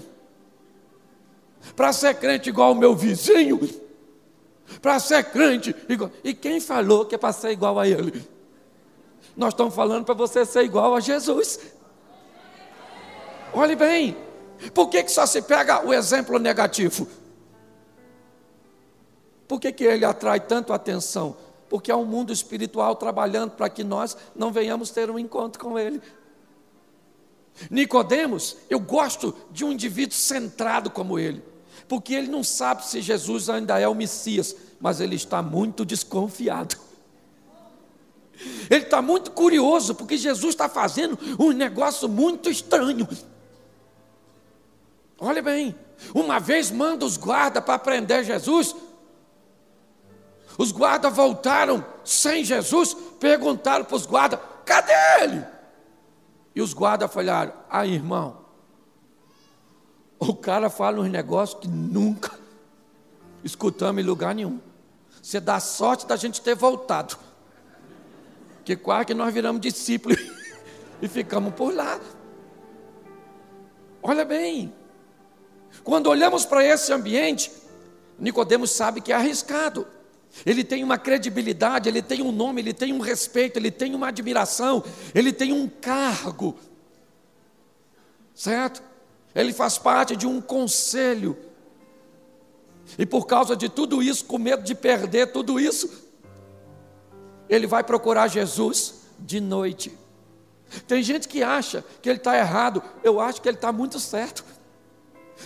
para 1.75 1.93
ser 1.93 2.15
crente 2.15 2.49
igual 2.49 2.71
o 2.71 2.77
meu 2.77 2.95
vizinho, 2.95 3.59
para 4.81 5.01
ser 5.01 5.25
crente 5.25 5.75
igual. 5.89 6.13
E 6.23 6.33
quem 6.33 6.61
falou 6.61 7.05
que 7.05 7.17
é 7.17 7.19
para 7.19 7.33
ser 7.33 7.51
igual 7.51 7.77
a 7.77 7.89
ele? 7.89 8.25
Nós 9.37 9.53
estamos 9.53 9.75
falando 9.75 10.05
para 10.05 10.15
você 10.15 10.47
ser 10.47 10.63
igual 10.63 10.95
a 10.95 11.01
Jesus. 11.01 11.59
Olhe 13.53 13.75
bem, 13.75 14.17
por 14.73 14.89
que, 14.89 15.03
que 15.03 15.11
só 15.11 15.27
se 15.27 15.43
pega 15.43 15.85
o 15.85 15.93
exemplo 15.93 16.39
negativo? 16.39 17.09
Por 19.49 19.59
que, 19.59 19.73
que 19.73 19.83
ele 19.83 20.05
atrai 20.05 20.39
tanto 20.39 20.73
atenção? 20.73 21.37
Porque 21.69 21.91
há 21.91 21.97
um 21.97 22.05
mundo 22.05 22.33
espiritual 22.33 22.95
trabalhando 22.97 23.53
para 23.53 23.69
que 23.69 23.83
nós 23.83 24.17
não 24.35 24.53
venhamos 24.53 24.91
ter 24.91 25.11
um 25.11 25.19
encontro 25.19 25.61
com 25.61 25.79
ele. 25.79 26.01
Nicodemos, 27.71 28.57
eu 28.69 28.79
gosto 28.79 29.35
de 29.51 29.65
um 29.65 29.73
indivíduo 29.73 30.15
centrado 30.15 30.91
como 30.91 31.19
ele, 31.19 31.43
porque 31.89 32.15
ele 32.15 32.29
não 32.29 32.45
sabe 32.45 32.85
se 32.85 33.01
Jesus 33.01 33.49
ainda 33.49 33.79
é 33.79 33.89
o 33.89 33.95
Messias, 33.95 34.55
mas 34.79 35.01
ele 35.01 35.17
está 35.17 35.43
muito 35.43 35.85
desconfiado. 35.85 36.77
Ele 38.69 38.85
está 38.85 39.01
muito 39.01 39.31
curioso, 39.31 39.95
porque 39.95 40.17
Jesus 40.17 40.55
está 40.55 40.69
fazendo 40.69 41.19
um 41.39 41.53
negócio 41.53 42.09
muito 42.09 42.51
estranho. 42.51 43.09
Olha 45.19 45.41
bem, 45.41 45.75
uma 46.15 46.39
vez 46.39 46.71
manda 46.71 47.07
os 47.07 47.17
guardas 47.17 47.65
para 47.65 47.79
prender 47.79 48.25
Jesus. 48.25 48.77
Os 50.59 50.73
guardas 50.73 51.15
voltaram 51.15 51.85
sem 52.05 52.45
Jesus, 52.45 52.95
perguntaram 53.21 53.85
para 53.85 53.97
os 53.97 54.07
guardas: 54.07 54.41
cadê 54.65 54.93
ele? 55.23 55.45
E 56.55 56.63
os 56.63 56.73
guardas 56.73 57.13
falaram: 57.13 57.53
ah, 57.69 57.87
irmão, 57.87 58.39
o 60.19 60.35
cara 60.35 60.71
fala 60.71 61.01
uns 61.01 61.11
negócios 61.11 61.61
que 61.61 61.69
nunca 61.69 62.33
escutamos 63.45 64.03
em 64.03 64.07
lugar 64.07 64.35
nenhum. 64.35 64.61
Você 65.23 65.41
dá 65.41 65.61
sorte 65.61 66.07
da 66.07 66.17
gente 66.17 66.41
ter 66.41 66.55
voltado 66.55 67.17
que 68.65 68.75
quase 68.75 69.07
que 69.07 69.15
nós 69.15 69.33
viramos 69.33 69.61
discípulos 69.61 70.19
e 71.01 71.07
ficamos 71.07 71.55
por 71.55 71.73
lá. 71.73 72.01
Olha 74.03 74.25
bem, 74.25 74.73
Quando 75.85 76.09
olhamos 76.09 76.45
para 76.45 76.65
esse 76.65 76.93
ambiente, 76.93 77.53
Nicodemos 78.19 78.71
sabe 78.71 79.01
que 79.01 79.13
é 79.13 79.15
arriscado. 79.15 79.87
Ele 80.45 80.63
tem 80.63 80.85
uma 80.85 80.99
credibilidade, 80.99 81.89
ele 81.89 82.03
tem 82.03 82.23
um 82.23 82.33
nome, 82.33 82.61
ele 82.61 82.75
tem 82.75 82.93
um 82.93 83.01
respeito, 83.01 83.59
ele 83.59 83.71
tem 83.71 83.95
uma 83.95 84.09
admiração, 84.09 84.85
ele 85.15 85.33
tem 85.33 85.53
um 85.53 85.69
cargo. 85.69 86.57
Certo? 88.35 88.83
Ele 89.35 89.53
faz 89.53 89.79
parte 89.79 90.17
de 90.17 90.27
um 90.27 90.41
conselho. 90.41 91.37
E 92.99 93.07
por 93.07 93.27
causa 93.27 93.57
de 93.57 93.69
tudo 93.69 94.03
isso, 94.03 94.25
com 94.25 94.39
medo 94.39 94.63
de 94.63 94.75
perder 94.75 95.33
tudo 95.33 95.59
isso, 95.59 95.91
ele 97.49 97.67
vai 97.67 97.83
procurar 97.83 98.29
Jesus 98.29 99.03
de 99.19 99.41
noite. 99.41 99.97
Tem 100.87 101.03
gente 101.03 101.29
que 101.29 101.43
acha 101.43 101.85
que 102.03 102.09
ele 102.09 102.19
está 102.19 102.37
errado, 102.37 102.83
eu 103.03 103.21
acho 103.21 103.41
que 103.41 103.49
ele 103.49 103.57
está 103.57 103.73
muito 103.73 103.99
certo. 104.01 104.45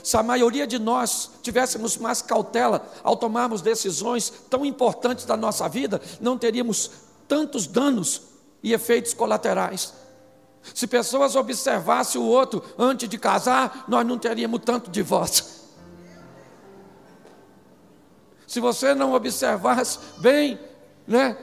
Se 0.03 0.17
a 0.17 0.23
maioria 0.23 0.67
de 0.67 0.79
nós 0.79 1.31
tivéssemos 1.43 1.97
mais 1.97 2.23
cautela 2.23 2.89
ao 3.03 3.17
tomarmos 3.17 3.61
decisões 3.61 4.33
tão 4.49 4.65
importantes 4.65 5.25
da 5.25 5.37
nossa 5.37 5.69
vida, 5.69 6.01
não 6.21 6.39
teríamos 6.39 6.91
tantos 7.27 7.67
danos 7.67 8.23
e 8.63 8.73
efeitos 8.73 9.13
colaterais. 9.13 9.95
Se 10.75 10.87
pessoas 10.87 11.37
observassem 11.37 12.21
o 12.21 12.25
outro 12.25 12.63
antes 12.79 13.09
de 13.09 13.19
casar, 13.19 13.85
nós 13.89 14.07
não 14.07 14.19
teríamos 14.19 14.61
tanto 14.65 14.91
divórcio. 14.91 15.45
Se 18.47 18.61
você 18.61 18.95
não 18.95 19.13
observasse 19.13 19.99
bem, 20.19 20.59
né, 21.07 21.37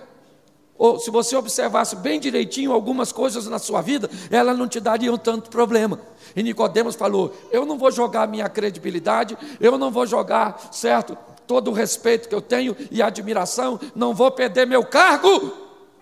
ou 0.78 1.00
se 1.00 1.10
você 1.10 1.36
observasse 1.36 1.96
bem 1.96 2.20
direitinho 2.20 2.72
algumas 2.72 3.12
coisas 3.12 3.48
na 3.48 3.58
sua 3.58 3.82
vida, 3.82 4.10
elas 4.30 4.58
não 4.58 4.68
te 4.68 4.80
dariam 4.80 5.18
tanto 5.18 5.50
problema. 5.50 6.00
E 6.36 6.44
Nicodemos 6.44 6.96
falou: 6.96 7.34
"Eu 7.52 7.66
não 7.66 7.78
vou 7.78 7.92
jogar 7.92 8.28
minha 8.28 8.48
credibilidade, 8.48 9.38
eu 9.60 9.78
não 9.78 9.92
vou 9.92 10.06
jogar, 10.06 10.70
certo, 10.72 11.18
todo 11.48 11.72
o 11.72 11.74
respeito 11.74 12.30
que 12.30 12.36
eu 12.36 12.42
tenho 12.42 12.76
e 12.92 13.02
admiração, 13.02 13.80
não 13.96 14.14
vou 14.14 14.30
perder 14.30 14.68
meu 14.68 14.86
cargo 14.86 15.52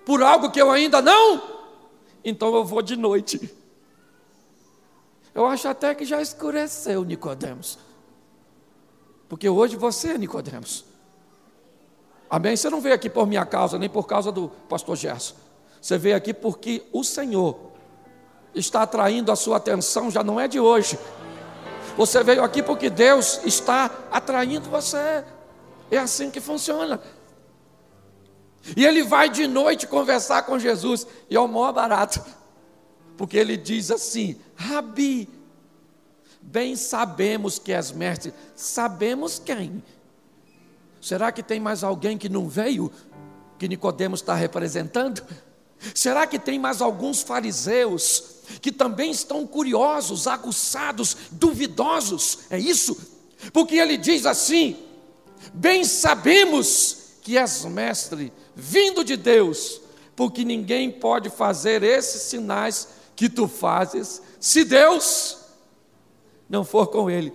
por 0.05 0.21
algo 0.21 0.51
que 0.51 0.61
eu 0.61 0.69
ainda 0.69 1.01
não. 1.01 1.41
Então 2.23 2.53
eu 2.53 2.65
vou 2.65 2.81
de 2.81 2.95
noite." 2.95 3.49
Eu 5.33 5.45
acho 5.45 5.67
até 5.67 5.93
que 5.93 6.05
já 6.05 6.21
escureceu, 6.21 7.03
Nicodemos. 7.03 7.77
Porque 9.27 9.49
hoje 9.49 9.75
você 9.75 10.11
é 10.11 10.17
Nicodemos. 10.17 10.85
Amém? 12.35 12.53
Você 12.53 12.69
não 12.69 12.81
veio 12.81 12.93
aqui 12.93 13.09
por 13.09 13.25
minha 13.25 13.45
causa, 13.45 13.79
nem 13.79 13.87
por 13.87 14.05
causa 14.05 14.29
do 14.29 14.49
pastor 14.67 14.97
Gerson. 14.97 15.35
Você 15.81 15.97
veio 15.97 16.17
aqui 16.17 16.33
porque 16.33 16.83
o 16.91 17.01
Senhor 17.01 17.57
está 18.53 18.81
atraindo 18.81 19.31
a 19.31 19.37
sua 19.37 19.55
atenção, 19.55 20.11
já 20.11 20.21
não 20.21 20.37
é 20.37 20.45
de 20.45 20.59
hoje. 20.59 20.99
Você 21.95 22.21
veio 22.25 22.43
aqui 22.43 22.61
porque 22.61 22.89
Deus 22.89 23.39
está 23.45 23.89
atraindo 24.11 24.69
você. 24.69 25.23
É 25.89 25.97
assim 25.97 26.29
que 26.29 26.41
funciona. 26.41 26.99
E 28.75 28.85
ele 28.85 29.03
vai 29.03 29.29
de 29.29 29.47
noite 29.47 29.87
conversar 29.87 30.43
com 30.43 30.59
Jesus, 30.59 31.07
e 31.29 31.37
é 31.37 31.39
o 31.39 31.47
maior 31.47 31.71
barato, 31.71 32.21
porque 33.15 33.37
ele 33.37 33.55
diz 33.55 33.91
assim: 33.91 34.37
Rabi, 34.57 35.29
bem 36.41 36.75
sabemos 36.75 37.57
que 37.57 37.71
és 37.71 37.93
mestre, 37.93 38.33
sabemos 38.57 39.39
quem? 39.39 39.81
Será 41.05 41.31
que 41.31 41.43
tem 41.43 41.59
mais 41.59 41.83
alguém 41.83 42.17
que 42.17 42.27
não 42.27 42.49
veio, 42.49 42.91
que 43.59 43.67
Nicodemos 43.67 44.21
está 44.21 44.33
representando? 44.33 45.23
Será 45.93 46.25
que 46.25 46.39
tem 46.39 46.57
mais 46.57 46.81
alguns 46.81 47.21
fariseus 47.21 48.37
que 48.59 48.71
também 48.71 49.11
estão 49.11 49.45
curiosos, 49.45 50.25
aguçados, 50.25 51.15
duvidosos? 51.29 52.39
É 52.49 52.57
isso? 52.57 52.97
Porque 53.53 53.75
ele 53.75 53.97
diz 53.97 54.25
assim: 54.25 54.77
Bem 55.53 55.83
sabemos 55.83 57.17
que 57.21 57.37
és 57.37 57.65
mestre, 57.65 58.33
vindo 58.55 59.03
de 59.03 59.15
Deus, 59.15 59.79
porque 60.15 60.43
ninguém 60.43 60.89
pode 60.89 61.29
fazer 61.29 61.83
esses 61.83 62.23
sinais 62.23 62.87
que 63.15 63.29
tu 63.29 63.47
fazes, 63.47 64.23
se 64.39 64.63
Deus 64.63 65.37
não 66.49 66.65
for 66.65 66.87
com 66.87 67.11
ele. 67.11 67.31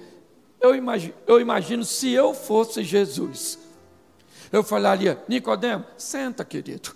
Eu 0.60 0.74
imagino, 0.74 1.14
eu 1.24 1.40
imagino 1.40 1.84
se 1.84 2.10
eu 2.10 2.34
fosse 2.34 2.82
Jesus, 2.82 3.59
eu 4.52 4.62
falaria, 4.62 5.22
Nicodemo, 5.28 5.84
senta, 5.96 6.44
querido. 6.44 6.94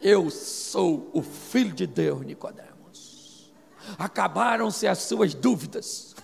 Eu 0.00 0.30
sou 0.30 1.10
o 1.12 1.22
filho 1.22 1.72
de 1.72 1.86
Deus, 1.86 2.24
Nicodemos. 2.24 3.52
Acabaram-se 3.98 4.86
as 4.86 4.98
suas 4.98 5.34
dúvidas. 5.34 6.14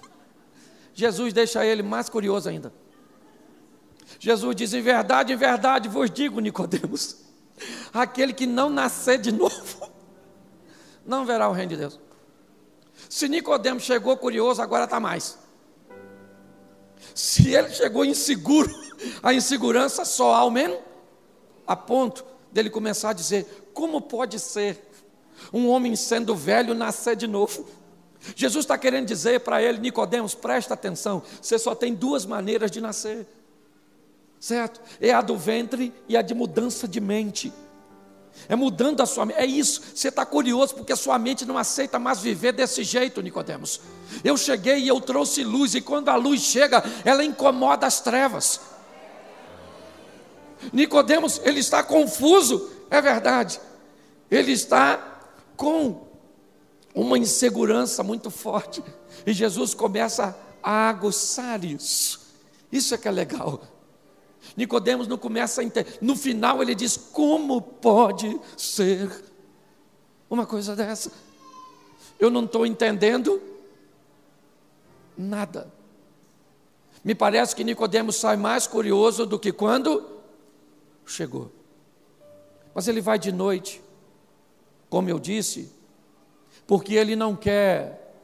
Jesus 0.94 1.32
deixa 1.32 1.66
ele 1.66 1.82
mais 1.82 2.08
curioso 2.08 2.48
ainda. 2.48 2.72
Jesus 4.18 4.54
diz: 4.54 4.72
Em 4.72 4.80
verdade, 4.80 5.32
em 5.32 5.36
verdade 5.36 5.88
vos 5.88 6.10
digo, 6.10 6.40
Nicodemos, 6.40 7.16
aquele 7.92 8.32
que 8.32 8.46
não 8.46 8.70
nascer 8.70 9.18
de 9.18 9.32
novo, 9.32 9.90
não 11.04 11.26
verá 11.26 11.48
o 11.48 11.52
reino 11.52 11.70
de 11.70 11.76
Deus. 11.76 12.00
Se 13.08 13.28
Nicodemos 13.28 13.82
chegou 13.82 14.16
curioso, 14.16 14.62
agora 14.62 14.84
está 14.84 15.00
mais. 15.00 15.38
Se 17.14 17.52
ele 17.52 17.70
chegou 17.70 18.04
inseguro, 18.04 18.70
a 19.22 19.32
insegurança 19.32 20.04
só 20.04 20.34
aumenta, 20.34 20.80
a 21.66 21.74
ponto 21.74 22.24
dele 22.52 22.70
começar 22.70 23.10
a 23.10 23.12
dizer: 23.12 23.68
como 23.72 24.00
pode 24.00 24.38
ser 24.38 24.90
um 25.52 25.68
homem 25.68 25.96
sendo 25.96 26.34
velho 26.34 26.74
nascer 26.74 27.16
de 27.16 27.26
novo? 27.26 27.66
Jesus 28.34 28.64
está 28.64 28.78
querendo 28.78 29.06
dizer 29.06 29.40
para 29.40 29.62
ele, 29.62 29.78
Nicodemos, 29.78 30.34
presta 30.34 30.72
atenção, 30.72 31.22
você 31.42 31.58
só 31.58 31.74
tem 31.74 31.92
duas 31.94 32.24
maneiras 32.24 32.70
de 32.70 32.80
nascer, 32.80 33.26
certo? 34.40 34.80
É 35.00 35.12
a 35.12 35.20
do 35.20 35.36
ventre 35.36 35.92
e 36.08 36.16
a 36.16 36.22
de 36.22 36.34
mudança 36.34 36.88
de 36.88 37.00
mente. 37.00 37.52
É 38.48 38.56
mudando 38.56 39.00
a 39.00 39.06
sua 39.06 39.24
mente. 39.24 39.38
É 39.38 39.46
isso. 39.46 39.80
Você 39.94 40.08
está 40.08 40.26
curioso 40.26 40.74
porque 40.74 40.92
a 40.92 40.96
sua 40.96 41.18
mente 41.18 41.44
não 41.44 41.56
aceita 41.56 41.98
mais 41.98 42.20
viver 42.20 42.52
desse 42.52 42.82
jeito, 42.82 43.22
Nicodemos. 43.22 43.80
Eu 44.24 44.36
cheguei 44.36 44.78
e 44.78 44.88
eu 44.88 45.00
trouxe 45.00 45.44
luz, 45.44 45.74
e 45.74 45.80
quando 45.80 46.08
a 46.08 46.16
luz 46.16 46.40
chega, 46.40 46.82
ela 47.04 47.24
incomoda 47.24 47.86
as 47.86 48.00
trevas. 48.00 48.60
Nicodemos, 50.72 51.40
ele 51.44 51.60
está 51.60 51.82
confuso, 51.82 52.70
é 52.90 53.00
verdade. 53.00 53.60
Ele 54.30 54.52
está 54.52 55.20
com 55.56 56.06
uma 56.94 57.18
insegurança 57.18 58.02
muito 58.02 58.30
forte. 58.30 58.82
E 59.26 59.32
Jesus 59.32 59.74
começa 59.74 60.36
a 60.62 60.88
aguçar 60.88 61.64
isso. 61.64 62.20
Isso 62.70 62.94
é 62.94 62.98
que 62.98 63.08
é 63.08 63.10
legal. 63.10 63.60
Nicodemos 64.56 65.08
não 65.08 65.18
começa 65.18 65.60
a 65.60 65.64
entender. 65.64 65.98
No 66.00 66.16
final 66.16 66.62
ele 66.62 66.74
diz: 66.74 66.96
como 66.96 67.60
pode 67.60 68.40
ser 68.56 69.10
uma 70.28 70.46
coisa 70.46 70.76
dessa? 70.76 71.10
Eu 72.18 72.30
não 72.30 72.44
estou 72.44 72.64
entendendo 72.64 73.40
nada. 75.16 75.72
Me 77.02 77.14
parece 77.14 77.54
que 77.54 77.64
Nicodemos 77.64 78.16
sai 78.16 78.36
mais 78.36 78.66
curioso 78.66 79.26
do 79.26 79.38
que 79.38 79.52
quando 79.52 80.13
chegou. 81.06 81.50
Mas 82.74 82.88
ele 82.88 83.00
vai 83.00 83.18
de 83.18 83.30
noite, 83.30 83.82
como 84.88 85.08
eu 85.08 85.18
disse, 85.18 85.72
porque 86.66 86.94
ele 86.94 87.14
não 87.14 87.36
quer 87.36 88.16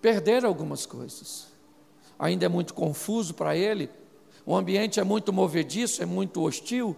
perder 0.00 0.44
algumas 0.44 0.86
coisas. 0.86 1.48
Ainda 2.18 2.46
é 2.46 2.48
muito 2.48 2.74
confuso 2.74 3.34
para 3.34 3.56
ele 3.56 3.88
o 4.44 4.56
ambiente 4.56 4.98
é 4.98 5.04
muito 5.04 5.32
movediço, 5.32 6.02
é 6.02 6.06
muito 6.06 6.42
hostil. 6.42 6.96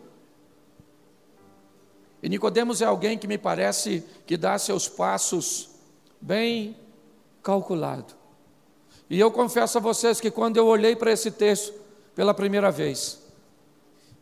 E 2.23 2.29
Nicodemos 2.29 2.81
é 2.81 2.87
alguém 2.87 3.19
que 3.19 3.27
me 3.27 3.37
parece 3.37 4.03
que 4.27 4.37
dá 4.37 4.59
seus 4.59 4.89
passos 4.89 5.69
bem 6.21 6.77
calculado. 7.43 8.15
E 9.11 9.21
eu 9.21 9.31
confesso 9.31 9.77
a 9.77 9.81
vocês 9.81 10.21
que 10.21 10.31
quando 10.31 10.57
eu 10.57 10.67
olhei 10.67 10.97
para 10.97 11.13
esse 11.13 11.31
texto 11.31 11.75
pela 12.15 12.33
primeira 12.33 12.71
vez, 12.71 13.21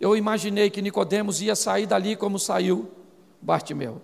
eu 0.02 0.16
imaginei 0.16 0.68
que 0.68 0.82
Nicodemos 0.82 1.40
ia 1.40 1.54
sair 1.54 1.86
dali 1.86 2.16
como 2.16 2.36
saiu 2.36 2.90
Bartimeu. 3.40 4.02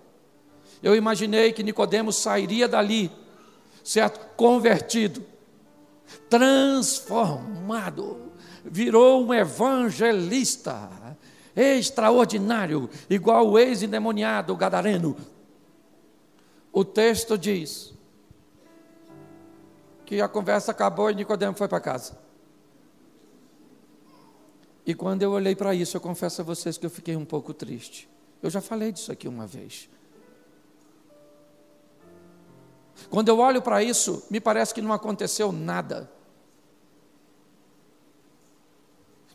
Eu 0.81 0.95
imaginei 0.95 1.53
que 1.53 1.65
Nicodemos 1.65 2.15
sairia 2.15 2.69
dali, 2.69 3.11
certo? 3.83 4.21
Convertido, 4.37 5.25
transformado 6.31 8.31
virou 8.65 9.27
um 9.27 9.35
evangelista 9.35 10.89
extraordinário, 11.57 12.89
igual 13.11 13.49
o 13.49 13.59
ex-endemoniado 13.59 14.55
gadareno. 14.55 15.17
O 16.73 16.85
texto 16.85 17.37
diz 17.37 17.93
que 20.07 20.21
a 20.21 20.29
conversa 20.29 20.71
acabou 20.71 21.11
e 21.11 21.15
Nicodemo 21.17 21.57
foi 21.57 21.67
para 21.67 21.81
casa. 21.81 22.28
E 24.89 24.95
quando 24.95 25.23
eu 25.23 25.33
olhei 25.33 25.55
para 25.55 25.75
isso, 25.75 25.99
eu 25.99 26.01
confesso 26.01 26.41
a 26.41 26.45
vocês 26.45 26.79
que 26.79 26.87
eu 26.87 26.89
fiquei 26.89 27.15
um 27.15 27.25
pouco 27.27 27.53
triste. 27.53 28.09
Eu 28.43 28.49
já 28.49 28.63
falei 28.63 28.91
disso 28.91 29.13
aqui 29.13 29.29
uma 29.29 29.47
vez. 29.47 29.87
Quando 33.11 33.29
eu 33.29 33.39
olho 33.39 33.61
para 33.61 33.83
isso, 33.83 34.25
me 34.31 34.41
parece 34.41 34.73
que 34.73 34.81
não 34.81 34.91
aconteceu 34.91 35.53
nada. 35.53 36.11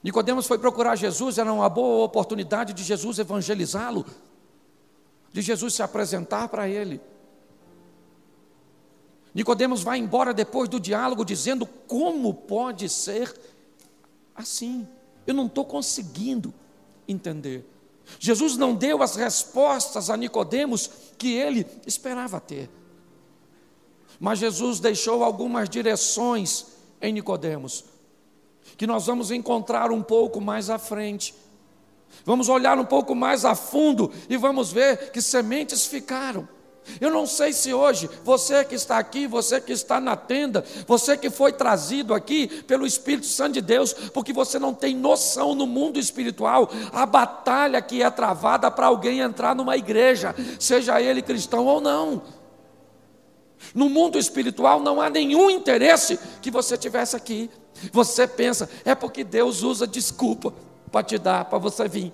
Nicodemos 0.01 0.47
foi 0.47 0.57
procurar 0.57 0.95
Jesus, 0.95 1.37
era 1.37 1.53
uma 1.53 1.69
boa 1.69 2.03
oportunidade 2.03 2.73
de 2.73 2.83
Jesus 2.83 3.19
evangelizá-lo, 3.19 4.07
de 5.31 5.39
Jesus 5.43 5.75
se 5.75 5.83
apresentar 5.83 6.47
para 6.47 6.67
ele. 6.67 6.99
Nicodemos 9.35 9.83
vai 9.83 9.99
embora 9.99 10.33
depois 10.33 10.67
do 10.67 10.79
diálogo 10.79 11.23
dizendo: 11.23 11.67
"Como 11.67 12.33
pode 12.33 12.89
ser 12.89 13.31
assim? 14.33 14.87
Eu 15.25 15.33
não 15.33 15.45
estou 15.45 15.65
conseguindo 15.65 16.53
entender." 17.07 17.65
Jesus 18.19 18.57
não 18.57 18.75
deu 18.75 19.01
as 19.01 19.15
respostas 19.15 20.09
a 20.09 20.17
Nicodemos 20.17 20.89
que 21.17 21.33
ele 21.33 21.65
esperava 21.85 22.39
ter. 22.39 22.69
Mas 24.19 24.39
Jesus 24.39 24.79
deixou 24.79 25.23
algumas 25.23 25.69
direções 25.69 26.67
em 27.01 27.13
Nicodemos 27.13 27.85
que 28.77 28.87
nós 28.87 29.05
vamos 29.05 29.31
encontrar 29.31 29.91
um 29.91 30.01
pouco 30.01 30.39
mais 30.39 30.69
à 30.69 30.79
frente. 30.79 31.35
Vamos 32.25 32.47
olhar 32.47 32.77
um 32.77 32.85
pouco 32.85 33.13
mais 33.13 33.43
a 33.43 33.55
fundo 33.55 34.11
e 34.29 34.37
vamos 34.37 34.71
ver 34.71 35.11
que 35.11 35.21
sementes 35.21 35.85
ficaram. 35.85 36.47
Eu 36.99 37.09
não 37.09 37.25
sei 37.25 37.53
se 37.53 37.73
hoje, 37.73 38.09
você 38.23 38.63
que 38.63 38.75
está 38.75 38.97
aqui, 38.97 39.25
você 39.25 39.59
que 39.59 39.71
está 39.71 39.99
na 39.99 40.15
tenda, 40.15 40.63
você 40.85 41.17
que 41.17 41.29
foi 41.29 41.51
trazido 41.51 42.13
aqui 42.13 42.47
pelo 42.63 42.85
Espírito 42.85 43.27
Santo 43.27 43.53
de 43.53 43.61
Deus, 43.61 43.93
porque 43.93 44.33
você 44.33 44.59
não 44.59 44.73
tem 44.73 44.95
noção 44.95 45.55
no 45.55 45.65
mundo 45.65 45.99
espiritual, 45.99 46.69
a 46.91 47.05
batalha 47.05 47.81
que 47.81 48.03
é 48.03 48.09
travada 48.09 48.69
para 48.69 48.87
alguém 48.87 49.19
entrar 49.19 49.55
numa 49.55 49.77
igreja, 49.77 50.35
seja 50.59 51.01
ele 51.01 51.21
cristão 51.21 51.65
ou 51.65 51.79
não. 51.79 52.21
No 53.73 53.89
mundo 53.89 54.19
espiritual 54.19 54.79
não 54.81 55.01
há 55.01 55.09
nenhum 55.09 55.49
interesse 55.49 56.19
que 56.41 56.51
você 56.51 56.77
tivesse 56.77 57.15
aqui. 57.15 57.49
Você 57.91 58.27
pensa, 58.27 58.69
é 58.83 58.93
porque 58.93 59.23
Deus 59.23 59.63
usa 59.63 59.87
desculpa 59.87 60.53
para 60.91 61.03
te 61.03 61.17
dar, 61.17 61.45
para 61.45 61.57
você 61.57 61.87
vir. 61.87 62.11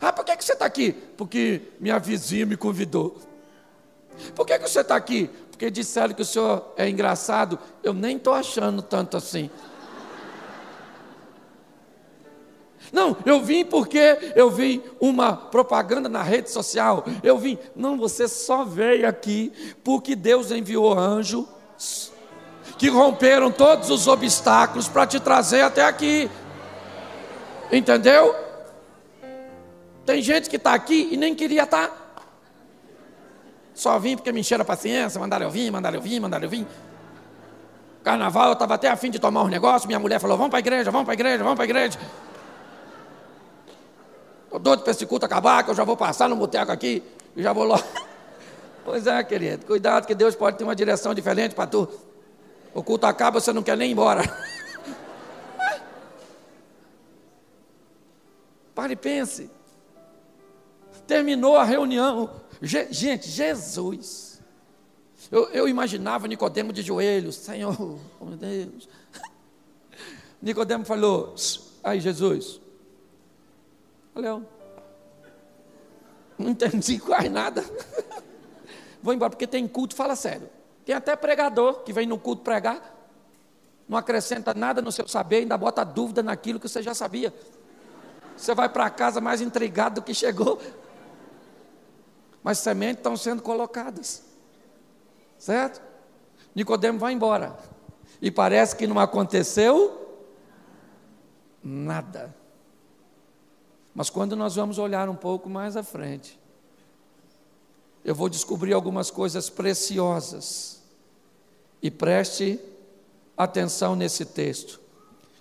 Ah, 0.00 0.12
por 0.12 0.24
que, 0.24 0.36
que 0.36 0.44
você 0.44 0.52
está 0.52 0.64
aqui? 0.64 0.92
Porque 1.16 1.62
minha 1.80 1.98
vizinha 1.98 2.46
me 2.46 2.56
convidou. 2.56 3.16
Por 4.34 4.46
que, 4.46 4.58
que 4.58 4.68
você 4.68 4.80
está 4.80 4.96
aqui? 4.96 5.30
Porque 5.50 5.70
disseram 5.70 6.14
que 6.14 6.22
o 6.22 6.24
senhor 6.24 6.72
é 6.76 6.88
engraçado. 6.88 7.58
Eu 7.82 7.92
nem 7.92 8.16
estou 8.16 8.32
achando 8.32 8.82
tanto 8.82 9.16
assim. 9.16 9.50
Não, 12.92 13.16
eu 13.26 13.40
vim 13.40 13.64
porque 13.64 14.32
eu 14.36 14.50
vi 14.50 14.82
uma 15.00 15.32
propaganda 15.32 16.08
na 16.08 16.22
rede 16.22 16.50
social. 16.50 17.04
Eu 17.22 17.38
vim. 17.38 17.58
Não, 17.74 17.96
você 17.96 18.28
só 18.28 18.64
veio 18.64 19.08
aqui 19.08 19.52
porque 19.82 20.14
Deus 20.14 20.50
enviou 20.50 20.96
anjos 20.96 21.46
que 22.78 22.88
romperam 22.88 23.50
todos 23.50 23.90
os 23.90 24.06
obstáculos 24.06 24.88
para 24.88 25.06
te 25.06 25.18
trazer 25.18 25.62
até 25.62 25.84
aqui. 25.84 26.30
Entendeu? 27.72 28.34
Tem 30.04 30.20
gente 30.22 30.50
que 30.50 30.56
está 30.56 30.74
aqui 30.74 31.08
e 31.10 31.16
nem 31.16 31.34
queria 31.34 31.64
estar. 31.64 31.88
Tá. 31.88 32.03
Só 33.74 33.98
vim 33.98 34.16
porque 34.16 34.30
me 34.30 34.40
encheram 34.40 34.62
a 34.62 34.64
paciência, 34.64 35.20
mandaram 35.20 35.46
eu 35.46 35.50
vir, 35.50 35.70
mandaram 35.70 35.96
eu 35.96 36.02
vir, 36.02 36.20
mandaram 36.20 36.44
eu 36.44 36.50
vir. 36.50 36.66
Carnaval, 38.04 38.48
eu 38.48 38.52
estava 38.52 38.74
até 38.74 38.88
afim 38.88 39.10
de 39.10 39.18
tomar 39.18 39.42
um 39.42 39.48
negócio, 39.48 39.86
minha 39.86 39.98
mulher 39.98 40.20
falou, 40.20 40.36
vamos 40.36 40.50
para 40.50 40.58
a 40.58 40.60
igreja, 40.60 40.90
vamos 40.90 41.04
para 41.04 41.12
a 41.12 41.14
igreja, 41.14 41.42
vamos 41.42 41.56
para 41.56 41.64
a 41.64 41.66
igreja. 41.66 41.98
Estou 44.44 44.58
doido 44.60 44.82
para 44.82 44.90
esse 44.92 45.04
culto 45.06 45.26
acabar, 45.26 45.64
que 45.64 45.70
eu 45.70 45.74
já 45.74 45.82
vou 45.82 45.96
passar 45.96 46.28
no 46.28 46.36
boteco 46.36 46.70
aqui 46.70 47.02
e 47.34 47.42
já 47.42 47.52
vou 47.52 47.64
logo. 47.64 47.82
Pois 48.84 49.06
é, 49.06 49.24
querido, 49.24 49.64
cuidado 49.64 50.06
que 50.06 50.14
Deus 50.14 50.36
pode 50.36 50.58
ter 50.58 50.64
uma 50.64 50.76
direção 50.76 51.14
diferente 51.14 51.54
para 51.54 51.66
tu. 51.66 51.88
O 52.74 52.82
culto 52.82 53.06
acaba, 53.06 53.40
você 53.40 53.50
não 53.50 53.62
quer 53.62 53.78
nem 53.78 53.88
ir 53.88 53.92
embora. 53.92 54.22
Pare 58.74 58.92
e 58.92 58.96
pense. 58.96 59.50
Terminou 61.06 61.56
a 61.56 61.64
reunião. 61.64 62.28
Je, 62.64 62.90
gente, 62.90 63.28
Jesus. 63.28 64.40
Eu, 65.30 65.48
eu 65.50 65.68
imaginava 65.68 66.26
Nicodemo 66.26 66.72
de 66.72 66.82
joelhos, 66.82 67.36
Senhor, 67.36 67.76
oh 68.20 68.24
meu 68.24 68.36
Deus. 68.36 68.88
Nicodemo 70.40 70.84
falou, 70.84 71.34
aí 71.82 72.00
Jesus. 72.00 72.60
Valeu. 74.14 74.46
Não 76.38 76.50
entendi 76.50 76.98
quase 76.98 77.28
nada. 77.28 77.64
Vou 79.02 79.12
embora, 79.12 79.30
porque 79.30 79.46
tem 79.46 79.68
culto, 79.68 79.94
fala 79.94 80.16
sério. 80.16 80.48
Tem 80.84 80.94
até 80.94 81.14
pregador 81.16 81.82
que 81.82 81.92
vem 81.92 82.06
no 82.06 82.18
culto 82.18 82.42
pregar, 82.42 82.94
não 83.88 83.98
acrescenta 83.98 84.54
nada 84.54 84.80
no 84.80 84.90
seu 84.90 85.06
saber, 85.06 85.36
ainda 85.36 85.56
bota 85.56 85.84
dúvida 85.84 86.22
naquilo 86.22 86.58
que 86.58 86.68
você 86.68 86.82
já 86.82 86.94
sabia. 86.94 87.32
Você 88.36 88.54
vai 88.54 88.68
para 88.68 88.88
casa 88.90 89.20
mais 89.20 89.40
intrigado 89.40 89.96
do 89.96 90.02
que 90.02 90.14
chegou. 90.14 90.60
Mas 92.44 92.58
sementes 92.58 92.98
estão 92.98 93.16
sendo 93.16 93.42
colocadas. 93.42 94.22
Certo? 95.38 95.80
Nicodemo 96.54 96.98
vai 96.98 97.14
embora. 97.14 97.58
E 98.20 98.30
parece 98.30 98.76
que 98.76 98.86
não 98.86 99.00
aconteceu 99.00 100.22
nada. 101.62 102.34
Mas 103.94 104.10
quando 104.10 104.36
nós 104.36 104.56
vamos 104.56 104.78
olhar 104.78 105.08
um 105.08 105.16
pouco 105.16 105.48
mais 105.48 105.74
à 105.74 105.82
frente, 105.82 106.38
eu 108.04 108.14
vou 108.14 108.28
descobrir 108.28 108.74
algumas 108.74 109.10
coisas 109.10 109.48
preciosas. 109.48 110.82
E 111.80 111.90
preste 111.90 112.60
atenção 113.36 113.96
nesse 113.96 114.26
texto. 114.26 114.80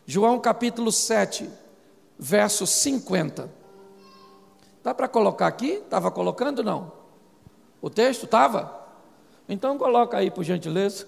João 0.05 0.39
capítulo 0.39 0.91
7, 0.91 1.49
verso 2.17 2.65
50. 2.65 3.62
Dá 4.83 4.93
para 4.93 5.07
colocar 5.07 5.47
aqui? 5.47 5.71
Estava 5.75 6.11
colocando 6.11 6.61
não? 6.61 6.91
O 7.81 7.89
texto 7.89 8.25
estava? 8.25 8.81
Então 9.47 9.77
coloca 9.77 10.17
aí, 10.17 10.29
por 10.29 10.43
gentileza. 10.43 11.07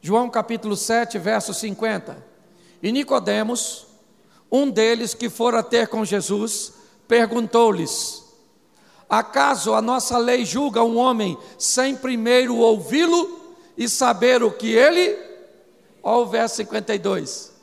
João 0.00 0.30
capítulo 0.30 0.76
7, 0.76 1.18
verso 1.18 1.52
50. 1.52 2.24
E 2.80 2.92
Nicodemos, 2.92 3.86
um 4.50 4.70
deles 4.70 5.12
que 5.12 5.28
fora 5.28 5.62
ter 5.62 5.88
com 5.88 6.04
Jesus, 6.04 6.72
perguntou-lhes: 7.08 8.24
Acaso 9.08 9.74
a 9.74 9.82
nossa 9.82 10.16
lei 10.18 10.44
julga 10.44 10.84
um 10.84 10.96
homem 10.96 11.36
sem 11.58 11.96
primeiro 11.96 12.56
ouvi-lo 12.56 13.56
e 13.76 13.88
saber 13.88 14.42
o 14.42 14.52
que 14.52 14.72
ele? 14.72 15.18
Olha 16.00 16.18
o 16.18 16.26
verso 16.26 16.56
52. 16.56 17.57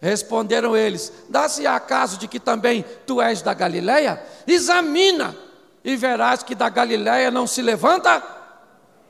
Responderam 0.00 0.76
eles: 0.76 1.12
Dá-se 1.28 1.66
acaso 1.66 2.18
de 2.18 2.28
que 2.28 2.38
também 2.38 2.84
tu 3.06 3.20
és 3.20 3.42
da 3.42 3.52
Galileia? 3.52 4.22
Examina 4.46 5.36
e 5.84 5.96
verás 5.96 6.42
que 6.42 6.54
da 6.54 6.68
Galileia 6.68 7.30
não 7.30 7.46
se 7.46 7.62
levanta. 7.62 8.22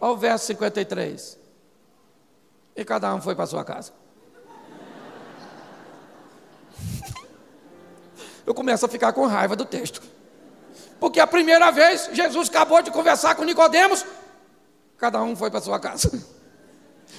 Olha 0.00 0.12
o 0.12 0.16
verso 0.16 0.46
53. 0.46 1.38
E 2.76 2.84
cada 2.84 3.14
um 3.14 3.20
foi 3.20 3.34
para 3.34 3.46
sua 3.46 3.64
casa. 3.64 3.92
eu 8.46 8.54
começo 8.54 8.86
a 8.86 8.88
ficar 8.88 9.12
com 9.12 9.26
raiva 9.26 9.54
do 9.54 9.64
texto. 9.64 10.00
Porque 10.98 11.20
a 11.20 11.26
primeira 11.26 11.70
vez 11.70 12.08
Jesus 12.12 12.48
acabou 12.48 12.80
de 12.82 12.90
conversar 12.90 13.34
com 13.34 13.44
Nicodemos, 13.44 14.04
cada 14.96 15.22
um 15.22 15.36
foi 15.36 15.50
para 15.50 15.60
sua 15.60 15.78
casa. 15.78 16.10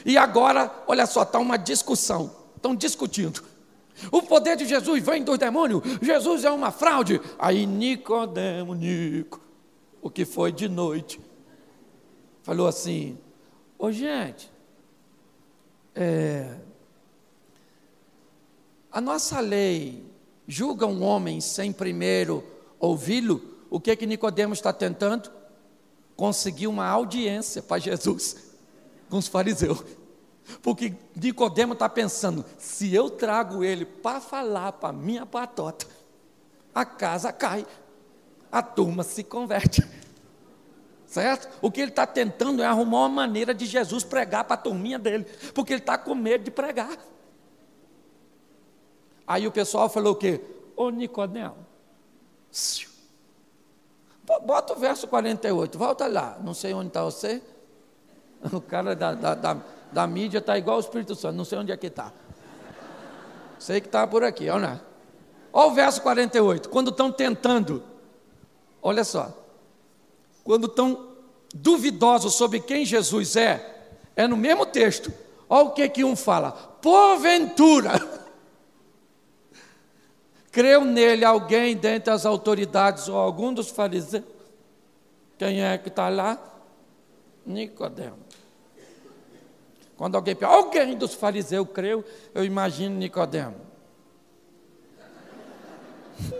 E 0.06 0.18
agora, 0.18 0.72
olha 0.88 1.06
só, 1.06 1.24
está 1.24 1.40
uma 1.40 1.58
discussão, 1.58 2.32
estão 2.56 2.76
discutindo. 2.76 3.44
O 4.12 4.22
poder 4.22 4.56
de 4.56 4.66
Jesus 4.66 5.04
vem 5.04 5.24
dos 5.24 5.38
demônios, 5.38 5.82
Jesus 6.02 6.44
é 6.44 6.52
uma 6.52 6.72
fraude. 6.72 7.20
Aí 7.38 7.66
Nicodemo, 7.66 8.74
Nico, 8.74 9.42
o 10.02 10.10
que 10.10 10.26
foi 10.26 10.52
de 10.52 10.68
noite, 10.68 11.20
falou 12.44 12.68
assim: 12.68 13.18
Ô 13.78 13.92
gente, 13.92 14.52
é, 15.96 16.56
a 18.92 19.00
nossa 19.00 19.40
lei 19.40 20.04
julga 20.48 20.86
um 20.86 21.04
homem 21.04 21.40
sem 21.42 21.72
primeiro 21.72 22.44
ouvi-lo, 22.80 23.42
o 23.70 23.80
que 23.80 23.96
que 23.96 24.08
Nicodemos 24.08 24.58
está 24.58 24.74
tentando? 24.74 25.32
Conseguir 26.16 26.68
uma 26.68 26.88
audiência 26.88 27.62
para 27.62 27.80
Jesus 27.80 28.50
com 29.10 29.18
os 29.18 29.28
fariseus. 29.28 29.84
Porque 30.62 30.94
Nicodemo 31.16 31.74
está 31.74 31.88
pensando, 31.88 32.46
se 32.58 32.94
eu 32.94 33.10
trago 33.10 33.64
ele 33.64 33.86
para 33.86 34.20
falar 34.20 34.74
para 34.74 34.94
minha 34.94 35.26
patota, 35.26 35.86
a 36.74 36.86
casa 36.86 37.32
cai, 37.32 37.66
a 38.52 38.62
turma 38.62 39.04
se 39.04 39.24
converte. 39.24 39.88
Certo? 41.06 41.50
O 41.62 41.72
que 41.72 41.82
ele 41.82 41.90
está 41.92 42.06
tentando 42.06 42.62
é 42.62 42.66
arrumar 42.66 43.00
uma 43.00 43.10
maneira 43.10 43.54
de 43.54 43.66
Jesus 43.66 44.04
pregar 44.04 44.44
para 44.44 44.54
a 44.56 44.58
turminha 44.58 45.00
dele, 45.00 45.26
porque 45.54 45.74
ele 45.74 45.82
está 45.82 45.98
com 45.98 46.14
medo 46.14 46.44
de 46.44 46.52
pregar. 46.52 46.98
Aí 49.26 49.48
o 49.48 49.52
pessoal 49.52 49.90
falou 49.90 50.14
o 50.14 50.16
quê? 50.16 50.42
Ô 50.76 50.90
Nicodemo, 50.90 51.56
Bota 54.46 54.74
o 54.74 54.76
verso 54.76 55.08
48, 55.08 55.78
volta 55.78 56.08
lá. 56.08 56.38
Não 56.44 56.54
sei 56.54 56.74
onde 56.74 56.90
está 56.90 57.04
você. 57.04 57.42
O 58.54 58.62
cara 58.62 58.96
da, 58.96 59.14
da, 59.14 59.36
da, 59.36 59.58
da 59.92 60.06
mídia 60.06 60.40
está 60.40 60.58
igual 60.58 60.78
o 60.78 60.80
Espírito 60.80 61.16
Santo, 61.16 61.36
não 61.36 61.46
sei 61.46 61.58
onde 61.58 61.72
é 61.72 61.78
que 61.78 61.88
está. 61.88 62.12
Sei 63.58 63.82
que 63.82 63.88
está 63.88 64.06
por 64.08 64.24
aqui, 64.24 64.50
olha. 64.50 64.82
Olha 65.52 65.72
o 65.72 65.74
verso 65.74 66.02
48, 66.02 66.70
quando 66.70 66.92
estão 66.92 67.12
tentando, 67.12 67.84
olha 68.82 69.04
só, 69.04 69.36
quando 70.44 70.68
estão 70.68 71.10
duvidosos 71.54 72.36
sobre 72.36 72.60
quem 72.60 72.86
Jesus 72.86 73.36
é, 73.36 73.88
é 74.16 74.28
no 74.28 74.38
mesmo 74.38 74.66
texto. 74.66 75.12
Olha 75.50 75.66
o 75.66 75.72
que, 75.72 75.90
que 75.90 76.04
um 76.04 76.16
fala: 76.16 76.52
porventura, 76.52 77.94
creu 80.52 80.86
nele 80.86 81.26
alguém 81.26 81.76
dentre 81.76 82.14
as 82.14 82.26
autoridades 82.26 83.08
ou 83.08 83.18
algum 83.18 83.52
dos 83.52 83.70
fariseus? 83.70 84.24
Quem 85.38 85.64
é 85.64 85.78
que 85.78 85.90
está 85.90 86.10
lá? 86.10 86.38
Nicodemo. 87.46 88.29
Quando 90.00 90.16
alguém 90.16 90.34
pergunta, 90.34 90.58
alguém 90.58 90.96
dos 90.96 91.14
fariseus 91.14 91.68
creu, 91.74 92.06
eu 92.34 92.46
imagino 92.46 92.96
Nicodemo. 92.96 93.58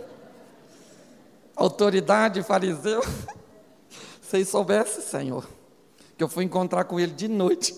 Autoridade 1.54 2.42
fariseu. 2.42 3.02
Vocês 4.22 4.48
soubessem, 4.48 5.02
Senhor, 5.02 5.46
que 6.16 6.24
eu 6.24 6.28
fui 6.28 6.42
encontrar 6.42 6.84
com 6.84 6.98
ele 6.98 7.12
de 7.12 7.28
noite. 7.28 7.76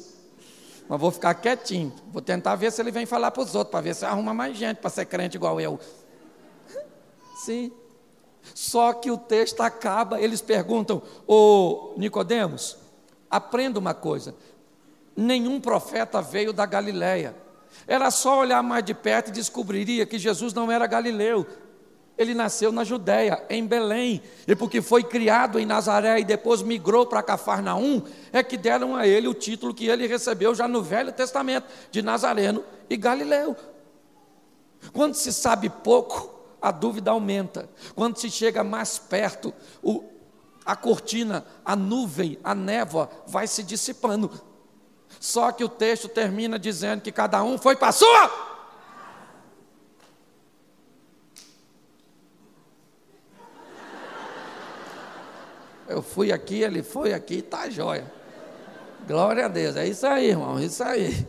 Mas 0.88 1.00
vou 1.00 1.10
ficar 1.10 1.34
quietinho. 1.34 1.92
Vou 2.12 2.22
tentar 2.22 2.54
ver 2.54 2.70
se 2.70 2.80
ele 2.80 2.92
vem 2.92 3.04
falar 3.04 3.32
para 3.32 3.42
os 3.42 3.56
outros, 3.56 3.72
para 3.72 3.80
ver 3.80 3.96
se 3.96 4.04
arruma 4.04 4.32
mais 4.32 4.56
gente 4.56 4.76
para 4.76 4.88
ser 4.88 5.06
crente 5.06 5.36
igual 5.36 5.60
eu. 5.60 5.80
Sim. 7.44 7.72
Só 8.54 8.92
que 8.92 9.10
o 9.10 9.18
texto 9.18 9.60
acaba, 9.62 10.20
eles 10.20 10.40
perguntam, 10.40 11.02
ô 11.26 11.92
Nicodemos, 11.96 12.78
aprenda 13.28 13.80
uma 13.80 13.94
coisa 13.94 14.32
nenhum 15.16 15.60
profeta 15.60 16.20
veio 16.20 16.52
da 16.52 16.66
Galiléia. 16.66 17.34
Era 17.86 18.10
só 18.10 18.38
olhar 18.40 18.62
mais 18.62 18.84
de 18.84 18.94
perto 18.94 19.28
e 19.28 19.32
descobriria 19.32 20.06
que 20.06 20.18
Jesus 20.18 20.52
não 20.52 20.70
era 20.70 20.86
galileu. 20.86 21.46
Ele 22.16 22.34
nasceu 22.34 22.70
na 22.70 22.84
Judéia, 22.84 23.42
em 23.48 23.66
Belém, 23.66 24.22
e 24.46 24.54
porque 24.54 24.82
foi 24.82 25.02
criado 25.02 25.58
em 25.58 25.64
Nazaré 25.64 26.20
e 26.20 26.24
depois 26.24 26.62
migrou 26.62 27.06
para 27.06 27.22
Cafarnaum, 27.22 28.02
é 28.32 28.42
que 28.42 28.56
deram 28.56 28.94
a 28.94 29.06
ele 29.06 29.26
o 29.26 29.34
título 29.34 29.72
que 29.72 29.86
ele 29.86 30.06
recebeu 30.06 30.54
já 30.54 30.68
no 30.68 30.82
Velho 30.82 31.10
Testamento, 31.10 31.66
de 31.90 32.02
Nazareno 32.02 32.62
e 32.88 32.96
Galileu. 32.96 33.56
Quando 34.92 35.14
se 35.14 35.32
sabe 35.32 35.70
pouco, 35.70 36.30
a 36.60 36.70
dúvida 36.70 37.10
aumenta. 37.10 37.68
Quando 37.94 38.18
se 38.18 38.30
chega 38.30 38.62
mais 38.62 38.98
perto, 38.98 39.52
o, 39.82 40.04
a 40.64 40.76
cortina, 40.76 41.44
a 41.64 41.74
nuvem, 41.74 42.38
a 42.44 42.54
névoa 42.54 43.08
vai 43.26 43.46
se 43.46 43.62
dissipando. 43.62 44.30
Só 45.20 45.52
que 45.52 45.62
o 45.64 45.68
texto 45.68 46.08
termina 46.08 46.58
dizendo 46.58 47.00
que 47.00 47.12
cada 47.12 47.42
um 47.42 47.56
foi 47.56 47.76
para 47.76 47.88
a 47.88 47.92
sua. 47.92 48.52
Eu 55.88 56.00
fui 56.00 56.32
aqui, 56.32 56.62
ele 56.62 56.82
foi 56.82 57.12
aqui, 57.12 57.36
está 57.36 57.68
jóia. 57.68 58.10
Glória 59.06 59.44
a 59.44 59.48
Deus, 59.48 59.76
é 59.76 59.86
isso 59.86 60.06
aí, 60.06 60.30
irmão, 60.30 60.58
é 60.58 60.64
isso 60.64 60.82
aí. 60.82 61.26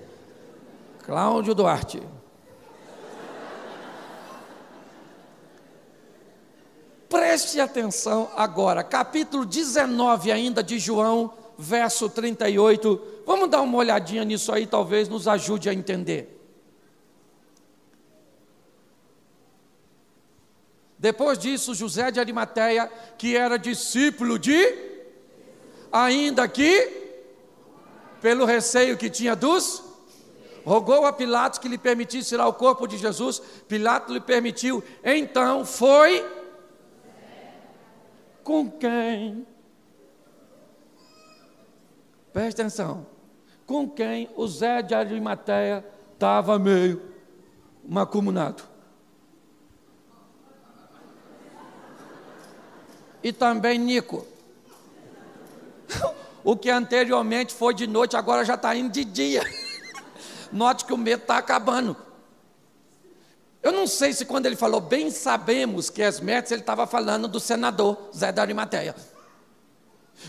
Cláudio 1.03 1.53
Duarte. 1.53 2.01
Preste 7.09 7.59
atenção 7.59 8.31
agora, 8.35 8.83
capítulo 8.83 9.45
19 9.45 10.31
ainda 10.31 10.63
de 10.63 10.79
João, 10.79 11.33
verso 11.57 12.09
38. 12.09 13.12
Vamos 13.25 13.49
dar 13.49 13.62
uma 13.62 13.77
olhadinha 13.77 14.25
nisso 14.25 14.51
aí, 14.51 14.65
talvez 14.65 15.07
nos 15.07 15.27
ajude 15.27 15.69
a 15.69 15.73
entender. 15.73 16.29
Depois 20.97 21.38
disso, 21.38 21.73
José 21.73 22.12
de 22.12 22.19
Arimateia, 22.19 22.89
que 23.17 23.36
era 23.36 23.57
discípulo 23.57 24.39
de, 24.39 24.75
ainda 25.91 26.47
que, 26.47 27.17
pelo 28.21 28.45
receio 28.45 28.97
que 28.97 29.09
tinha 29.09 29.36
dos, 29.36 29.83
rogou 30.65 31.05
a 31.05 31.12
Pilatos 31.12 31.59
que 31.59 31.67
lhe 31.67 31.77
permitisse 31.77 32.29
tirar 32.29 32.47
o 32.47 32.53
corpo 32.53 32.88
de 32.88 32.97
Jesus. 32.97 33.41
Pilatos 33.67 34.13
lhe 34.13 34.21
permitiu. 34.21 34.81
Então 35.03 35.65
foi 35.65 36.25
com 38.43 38.71
quem 38.71 39.45
Preste 42.33 42.59
atenção. 42.59 43.05
Com 43.65 43.89
quem 43.89 44.30
o 44.36 44.47
Zé 44.47 44.82
de 44.82 44.93
Arimateia 44.93 45.86
estava 46.13 46.60
meio 46.60 47.02
macumunado. 47.88 48.63
E 53.21 53.32
também 53.32 53.80
Nico. 53.80 54.26
O 56.45 56.58
que 56.58 56.69
anteriormente 56.69 57.54
foi 57.54 57.73
de 57.73 57.88
noite, 57.88 58.17
agora 58.17 58.43
já 58.43 58.56
está 58.56 58.76
indo 58.76 58.91
de 58.91 59.06
dia. 59.06 59.41
Note 60.52 60.84
que 60.84 60.91
o 60.91 60.97
medo 60.97 61.21
está 61.21 61.38
acabando. 61.38 61.95
Eu 63.62 63.71
não 63.71 63.88
sei 63.88 64.12
se 64.12 64.26
quando 64.26 64.45
ele 64.45 64.58
falou, 64.58 64.82
bem 64.82 65.10
sabemos 65.10 65.89
que 65.89 66.04
as 66.04 66.19
metas, 66.19 66.52
ele 66.52 66.60
estava 66.60 66.86
falando 66.86 67.30
do 67.30 67.39
senador 67.39 68.10
Zé 68.13 68.30
da 68.30 68.41
Arimateia. 68.41 68.93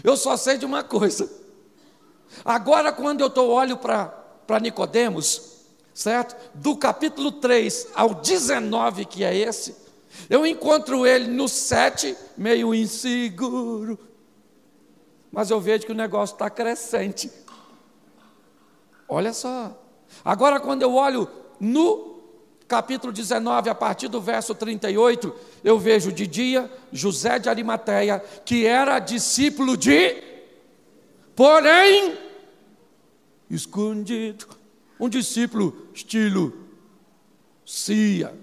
Eu 0.05 0.17
só 0.17 0.37
sei 0.37 0.57
de 0.57 0.65
uma 0.65 0.85
coisa 0.85 1.29
Agora, 2.45 2.93
quando 2.93 3.21
eu 3.21 3.29
tô, 3.29 3.49
olho 3.49 3.77
para 3.77 4.61
Nicodemos, 4.61 5.55
certo? 5.93 6.35
Do 6.55 6.77
capítulo 6.77 7.33
3 7.33 7.89
ao 7.95 8.15
19, 8.15 9.05
que 9.05 9.23
é 9.23 9.37
esse, 9.37 9.77
eu 10.31 10.47
encontro 10.47 11.07
ele 11.07 11.29
no 11.29 11.49
7, 11.49 12.17
meio 12.37 12.75
inseguro. 12.75 13.99
Mas 15.31 15.51
eu 15.51 15.61
vejo 15.61 15.85
que 15.85 15.93
o 15.93 15.97
negócio 15.97 16.35
está 16.35 16.49
crescente. 16.49 17.31
Olha 19.09 19.33
só. 19.33 19.77
Agora, 20.25 20.61
quando 20.61 20.83
eu 20.83 20.95
olho 20.95 21.29
no 21.59 22.15
capítulo 22.69 23.13
19, 23.13 23.69
a 23.69 23.75
partir 23.75 24.09
do 24.09 24.21
verso 24.21 24.55
38, 24.55 25.35
eu 25.63 25.79
vejo 25.79 26.13
de 26.13 26.27
dia 26.27 26.71
José 26.93 27.39
de 27.39 27.49
Arimateia, 27.49 28.23
que 28.45 28.67
era 28.67 28.99
discípulo 28.99 29.77
de, 29.77 30.23
porém, 31.37 32.17
escondido. 33.55 34.47
Um 34.99 35.09
discípulo 35.09 35.89
estilo 35.93 36.53
CIA, 37.67 38.35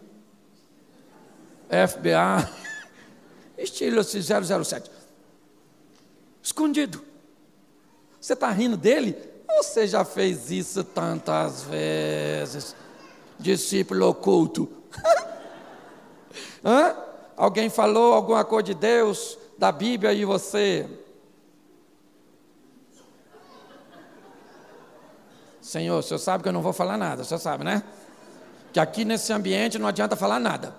FBA, 1.70 2.52
estilo 3.58 4.04
007. 4.04 4.92
Escondido. 6.42 7.04
Você 8.20 8.34
está 8.34 8.50
rindo 8.50 8.76
dele? 8.76 9.16
Você 9.58 9.88
já 9.88 10.04
fez 10.04 10.52
isso 10.52 10.84
tantas 10.84 11.64
vezes? 11.64 12.76
Discípulo 13.40 14.10
oculto. 14.10 14.70
Hã? 16.64 16.96
Alguém 17.38 17.70
falou 17.70 18.14
alguma 18.14 18.44
coisa 18.46 18.66
de 18.66 18.74
Deus, 18.76 19.38
da 19.58 19.72
Bíblia 19.72 20.14
e 20.14 20.26
você 20.26 20.88
Senhor, 25.72 26.00
o 26.00 26.04
senhor 26.04 26.20
sabe 26.20 26.44
que 26.44 26.50
eu 26.50 26.52
não 26.52 26.62
vou 26.62 26.74
falar 26.74 26.98
nada, 26.98 27.22
o 27.22 27.26
senhor 27.26 27.40
sabe, 27.40 27.64
né? 27.64 27.82
Que 28.74 28.80
aqui 28.80 29.06
nesse 29.06 29.32
ambiente 29.32 29.80
não 29.80 29.88
adianta 29.88 30.18
falar 30.18 30.38
nada, 30.38 30.76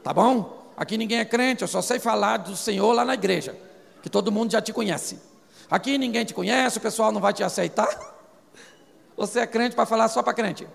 tá 0.00 0.14
bom? 0.14 0.70
Aqui 0.76 0.96
ninguém 0.96 1.18
é 1.18 1.24
crente, 1.24 1.62
eu 1.62 1.66
só 1.66 1.82
sei 1.82 1.98
falar 1.98 2.36
do 2.36 2.54
Senhor 2.54 2.92
lá 2.92 3.04
na 3.04 3.14
igreja, 3.14 3.58
que 4.00 4.08
todo 4.08 4.30
mundo 4.30 4.52
já 4.52 4.62
te 4.62 4.72
conhece. 4.72 5.18
Aqui 5.68 5.98
ninguém 5.98 6.24
te 6.24 6.32
conhece, 6.32 6.78
o 6.78 6.80
pessoal 6.80 7.10
não 7.10 7.20
vai 7.20 7.32
te 7.32 7.42
aceitar. 7.42 7.88
Você 9.16 9.40
é 9.40 9.46
crente 9.46 9.74
para 9.74 9.86
falar 9.86 10.06
só 10.06 10.22
para 10.22 10.32
crente. 10.34 10.68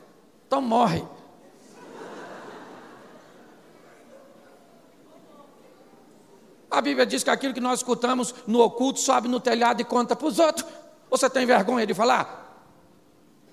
Então 0.45 0.61
morre. 0.61 1.05
A 6.69 6.81
Bíblia 6.81 7.05
diz 7.05 7.23
que 7.23 7.29
aquilo 7.29 7.53
que 7.53 7.61
nós 7.61 7.79
escutamos 7.79 8.35
no 8.45 8.59
oculto 8.59 8.99
sobe 8.99 9.29
no 9.29 9.39
telhado 9.39 9.81
e 9.81 9.85
conta 9.85 10.17
para 10.17 10.27
os 10.27 10.37
outros. 10.37 10.65
Você 11.09 11.29
tem 11.29 11.45
vergonha 11.45 11.87
de 11.87 11.93
falar? 11.93 12.46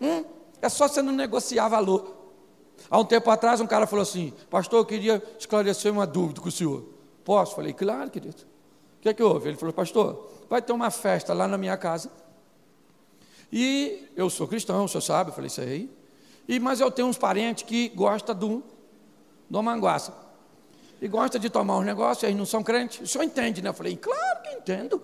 Hum, 0.04 0.24
é 0.60 0.68
só 0.68 0.86
você 0.86 1.00
não 1.00 1.12
negociar 1.12 1.68
valor. 1.68 2.14
Há 2.90 2.98
um 2.98 3.04
tempo 3.04 3.30
atrás, 3.30 3.60
um 3.60 3.66
cara 3.66 3.86
falou 3.86 4.02
assim: 4.02 4.34
Pastor, 4.50 4.80
eu 4.80 4.84
queria 4.84 5.22
esclarecer 5.38 5.90
uma 5.90 6.06
dúvida 6.06 6.40
com 6.40 6.48
o 6.48 6.52
senhor. 6.52 6.84
Posso? 7.24 7.54
Falei: 7.54 7.72
Claro, 7.72 8.10
querido. 8.10 8.42
O 8.98 9.00
que 9.00 9.08
é 9.08 9.14
que 9.14 9.22
houve? 9.22 9.48
Ele 9.48 9.56
falou: 9.56 9.72
Pastor, 9.72 10.30
vai 10.48 10.60
ter 10.60 10.72
uma 10.72 10.90
festa 10.90 11.32
lá 11.32 11.48
na 11.48 11.56
minha 11.56 11.76
casa. 11.76 12.10
E 13.50 14.10
eu 14.14 14.28
sou 14.28 14.46
cristão, 14.46 14.84
o 14.84 14.88
senhor 14.88 15.00
sabe. 15.00 15.30
Eu 15.30 15.34
falei: 15.34 15.46
Isso 15.46 15.62
aí. 15.62 15.90
E, 16.46 16.60
mas 16.60 16.80
eu 16.80 16.90
tenho 16.90 17.08
uns 17.08 17.16
parentes 17.16 17.64
que 17.64 17.88
gostam 17.88 18.34
do, 18.34 18.62
do 19.48 19.62
manguaça. 19.62 20.12
e 21.00 21.08
gosta 21.08 21.38
de 21.38 21.48
tomar 21.48 21.78
um 21.78 21.82
negócio, 21.82 22.28
aí 22.28 22.34
não 22.34 22.44
são 22.44 22.62
crentes. 22.62 23.00
O 23.00 23.06
senhor 23.06 23.24
entende, 23.24 23.62
né? 23.62 23.70
Eu 23.70 23.74
falei, 23.74 23.96
claro 23.96 24.42
que 24.42 24.50
entendo. 24.50 25.02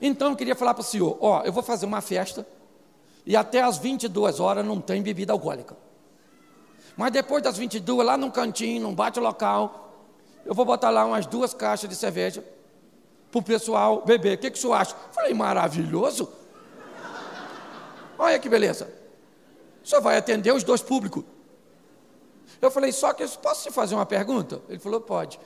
Então 0.00 0.30
eu 0.30 0.36
queria 0.36 0.54
falar 0.54 0.74
para 0.74 0.82
o 0.82 0.84
senhor: 0.84 1.16
ó, 1.20 1.42
eu 1.42 1.52
vou 1.52 1.62
fazer 1.62 1.86
uma 1.86 2.00
festa 2.00 2.46
e 3.24 3.36
até 3.36 3.62
às 3.62 3.78
22 3.78 4.40
horas 4.40 4.64
não 4.64 4.80
tem 4.80 5.02
bebida 5.02 5.32
alcoólica. 5.32 5.76
Mas 6.96 7.10
depois 7.10 7.42
das 7.42 7.56
22, 7.56 8.04
lá 8.04 8.16
num 8.16 8.30
cantinho, 8.30 8.82
num 8.82 8.94
bate 8.94 9.18
local, 9.18 9.82
eu 10.44 10.54
vou 10.54 10.64
botar 10.64 10.90
lá 10.90 11.04
umas 11.04 11.26
duas 11.26 11.54
caixas 11.54 11.88
de 11.88 11.96
cerveja 11.96 12.44
para 13.30 13.38
o 13.38 13.42
pessoal 13.42 14.04
beber. 14.04 14.36
O 14.36 14.40
que, 14.40 14.50
que 14.50 14.58
o 14.58 14.60
senhor 14.60 14.74
acha? 14.74 14.94
Falei, 15.12 15.32
maravilhoso. 15.32 16.28
Olha 18.18 18.38
que 18.38 18.48
beleza. 18.48 18.92
O 19.82 19.88
senhor 19.88 20.02
vai 20.02 20.16
atender 20.16 20.52
os 20.52 20.62
dois 20.62 20.82
públicos. 20.82 21.24
Eu 22.60 22.70
falei, 22.70 22.92
só 22.92 23.12
que 23.12 23.26
posso 23.38 23.64
te 23.64 23.72
fazer 23.72 23.94
uma 23.94 24.06
pergunta? 24.06 24.60
Ele 24.68 24.78
falou, 24.78 25.00
pode. 25.00 25.40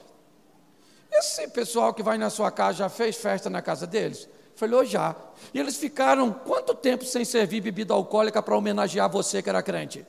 Esse 1.10 1.48
pessoal 1.48 1.94
que 1.94 2.02
vai 2.02 2.18
na 2.18 2.28
sua 2.28 2.50
casa 2.50 2.78
já 2.78 2.88
fez 2.88 3.16
festa 3.16 3.48
na 3.48 3.62
casa 3.62 3.86
deles? 3.86 4.28
Falou, 4.56 4.84
já. 4.86 5.14
E 5.52 5.60
eles 5.60 5.76
ficaram 5.76 6.32
quanto 6.32 6.74
tempo 6.74 7.04
sem 7.04 7.26
servir 7.26 7.60
bebida 7.60 7.92
alcoólica 7.92 8.42
para 8.42 8.56
homenagear 8.56 9.08
você 9.10 9.42
que 9.42 9.50
era 9.50 9.62
crente? 9.62 10.04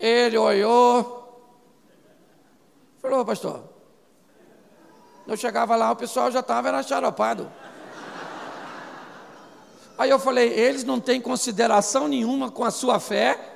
Ele 0.00 0.38
olhou, 0.38 1.52
falou, 2.98 3.24
pastor. 3.24 3.64
Eu 5.26 5.36
chegava 5.36 5.74
lá, 5.76 5.90
o 5.90 5.96
pessoal 5.96 6.30
já 6.30 6.40
estava 6.40 6.82
xaropado. 6.82 7.50
Aí 9.98 10.08
eu 10.08 10.18
falei, 10.18 10.48
eles 10.52 10.84
não 10.84 11.00
têm 11.00 11.20
consideração 11.20 12.08
nenhuma 12.08 12.50
com 12.50 12.64
a 12.64 12.70
sua 12.70 13.00
fé, 13.00 13.55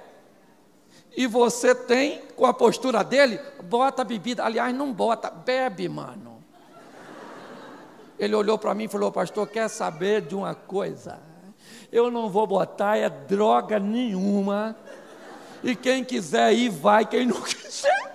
e 1.16 1.26
você 1.26 1.74
tem 1.74 2.22
com 2.36 2.46
a 2.46 2.54
postura 2.54 3.02
dele, 3.02 3.40
bota 3.64 4.02
a 4.02 4.04
bebida. 4.04 4.44
Aliás, 4.44 4.74
não 4.74 4.92
bota, 4.92 5.30
bebe, 5.30 5.88
mano. 5.88 6.42
Ele 8.18 8.34
olhou 8.34 8.58
para 8.58 8.74
mim 8.74 8.84
e 8.84 8.88
falou, 8.88 9.10
pastor, 9.10 9.46
quer 9.48 9.68
saber 9.68 10.22
de 10.22 10.34
uma 10.34 10.54
coisa? 10.54 11.18
Eu 11.90 12.10
não 12.10 12.28
vou 12.28 12.46
botar 12.46 12.96
é 12.96 13.08
droga 13.08 13.78
nenhuma 13.78 14.76
e 15.62 15.74
quem 15.74 16.04
quiser 16.04 16.52
ir, 16.52 16.68
vai, 16.68 17.04
quem 17.04 17.26
não 17.26 17.40
quiser. 17.42 18.10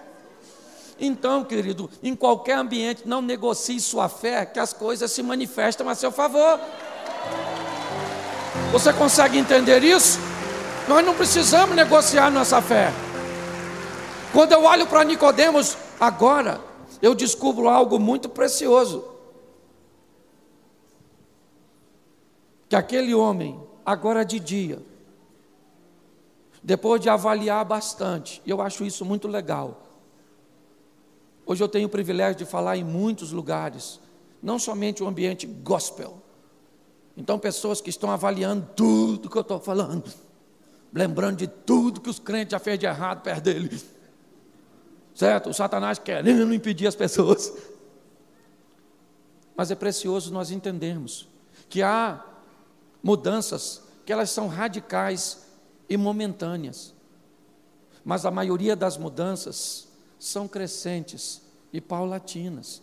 Então, 0.99 1.43
querido, 1.43 1.89
em 2.01 2.15
qualquer 2.15 2.57
ambiente, 2.57 3.03
não 3.05 3.21
negocie 3.21 3.79
sua 3.81 4.07
fé, 4.07 4.45
que 4.45 4.59
as 4.59 4.71
coisas 4.71 5.11
se 5.11 5.21
manifestam 5.21 5.89
a 5.89 5.95
seu 5.95 6.11
favor. 6.11 6.59
Você 8.71 8.93
consegue 8.93 9.37
entender 9.37 9.83
isso? 9.83 10.19
Nós 10.87 11.03
não 11.03 11.15
precisamos 11.15 11.75
negociar 11.75 12.29
nossa 12.29 12.61
fé. 12.61 12.91
Quando 14.31 14.51
eu 14.51 14.63
olho 14.63 14.85
para 14.85 15.03
Nicodemos 15.03 15.77
agora, 15.99 16.61
eu 17.01 17.15
descubro 17.15 17.67
algo 17.67 17.99
muito 17.99 18.29
precioso. 18.29 19.03
Que 22.69 22.75
aquele 22.75 23.15
homem, 23.15 23.59
agora 23.85 24.23
de 24.23 24.39
dia, 24.39 24.81
depois 26.61 27.01
de 27.01 27.09
avaliar 27.09 27.63
bastante, 27.65 28.41
eu 28.45 28.61
acho 28.61 28.83
isso 28.85 29.03
muito 29.05 29.27
legal. 29.27 29.83
Hoje 31.45 31.63
eu 31.63 31.67
tenho 31.67 31.87
o 31.87 31.91
privilégio 31.91 32.35
de 32.35 32.45
falar 32.45 32.75
em 32.77 32.83
muitos 32.83 33.31
lugares, 33.31 33.99
não 34.41 34.59
somente 34.59 35.01
o 35.01 35.07
ambiente 35.07 35.45
gospel. 35.45 36.21
Então, 37.17 37.39
pessoas 37.39 37.79
que 37.81 37.89
estão 37.89 38.11
avaliando 38.11 38.67
tudo 38.75 39.29
que 39.29 39.37
eu 39.37 39.41
estou 39.41 39.59
falando, 39.59 40.11
lembrando 40.95 41.37
de 41.37 41.47
tudo 41.47 41.99
que 41.99 42.09
os 42.09 42.19
crentes 42.19 42.53
já 42.53 42.59
fez 42.59 42.79
de 42.79 42.85
errado 42.85 43.21
perto 43.21 43.43
dele. 43.43 43.81
Certo? 45.13 45.49
O 45.49 45.53
Satanás 45.53 45.99
querendo 45.99 46.53
impedir 46.53 46.87
as 46.87 46.95
pessoas. 46.95 47.53
Mas 49.57 49.69
é 49.69 49.75
precioso 49.75 50.33
nós 50.33 50.51
entendermos 50.51 51.27
que 51.67 51.83
há 51.83 52.25
mudanças 53.03 53.83
que 54.05 54.13
elas 54.13 54.29
são 54.29 54.47
radicais 54.47 55.45
e 55.89 55.97
momentâneas. 55.97 56.93
Mas 58.03 58.25
a 58.25 58.31
maioria 58.31 58.75
das 58.75 58.97
mudanças 58.97 59.89
são 60.17 60.47
crescentes 60.47 61.41
e 61.73 61.81
paulatinas. 61.81 62.81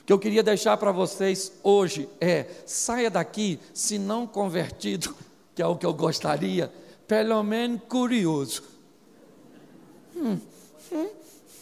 O 0.00 0.04
que 0.04 0.12
eu 0.12 0.18
queria 0.18 0.42
deixar 0.42 0.76
para 0.76 0.90
vocês 0.90 1.52
hoje 1.62 2.08
é: 2.20 2.46
saia 2.66 3.08
daqui, 3.08 3.60
se 3.72 3.98
não 3.98 4.26
convertido, 4.26 5.14
que 5.54 5.62
é 5.62 5.66
o 5.66 5.76
que 5.76 5.86
eu 5.86 5.92
gostaria, 5.92 6.72
pelo 7.06 7.42
menos 7.42 7.82
curioso. 7.88 8.62
Hum, 10.16 10.38
hum, 10.92 11.08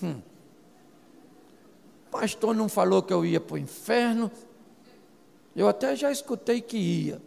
hum. 0.03 0.22
Pastor 2.11 2.55
não 2.55 2.68
falou 2.68 3.03
que 3.03 3.12
eu 3.12 3.24
ia 3.24 3.40
para 3.40 3.55
o 3.55 3.59
inferno. 3.59 4.31
Eu 5.55 5.68
até 5.68 5.94
já 5.94 6.11
escutei 6.11 6.61
que 6.61 6.76
ia. 6.76 7.22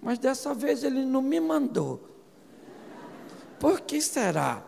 Mas 0.00 0.18
dessa 0.18 0.54
vez 0.54 0.84
ele 0.84 1.04
não 1.04 1.20
me 1.20 1.40
mandou. 1.40 2.00
Por 3.58 3.80
que 3.80 4.00
será? 4.00 4.62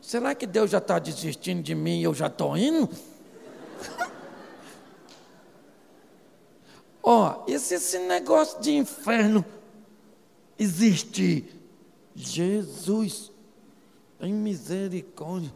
Será 0.00 0.34
que 0.34 0.46
Deus 0.46 0.70
já 0.70 0.78
está 0.78 0.98
desistindo 0.98 1.62
de 1.62 1.74
mim 1.74 2.00
e 2.00 2.04
eu 2.04 2.14
já 2.14 2.28
estou 2.28 2.56
indo? 2.56 2.88
Ó, 7.02 7.30
oh, 7.30 7.50
e 7.50 7.58
se 7.58 7.74
esse 7.74 7.98
negócio 7.98 8.60
de 8.60 8.76
inferno 8.76 9.44
existir? 10.58 11.54
Jesus, 12.14 13.30
tem 14.18 14.32
misericórdia. 14.32 15.52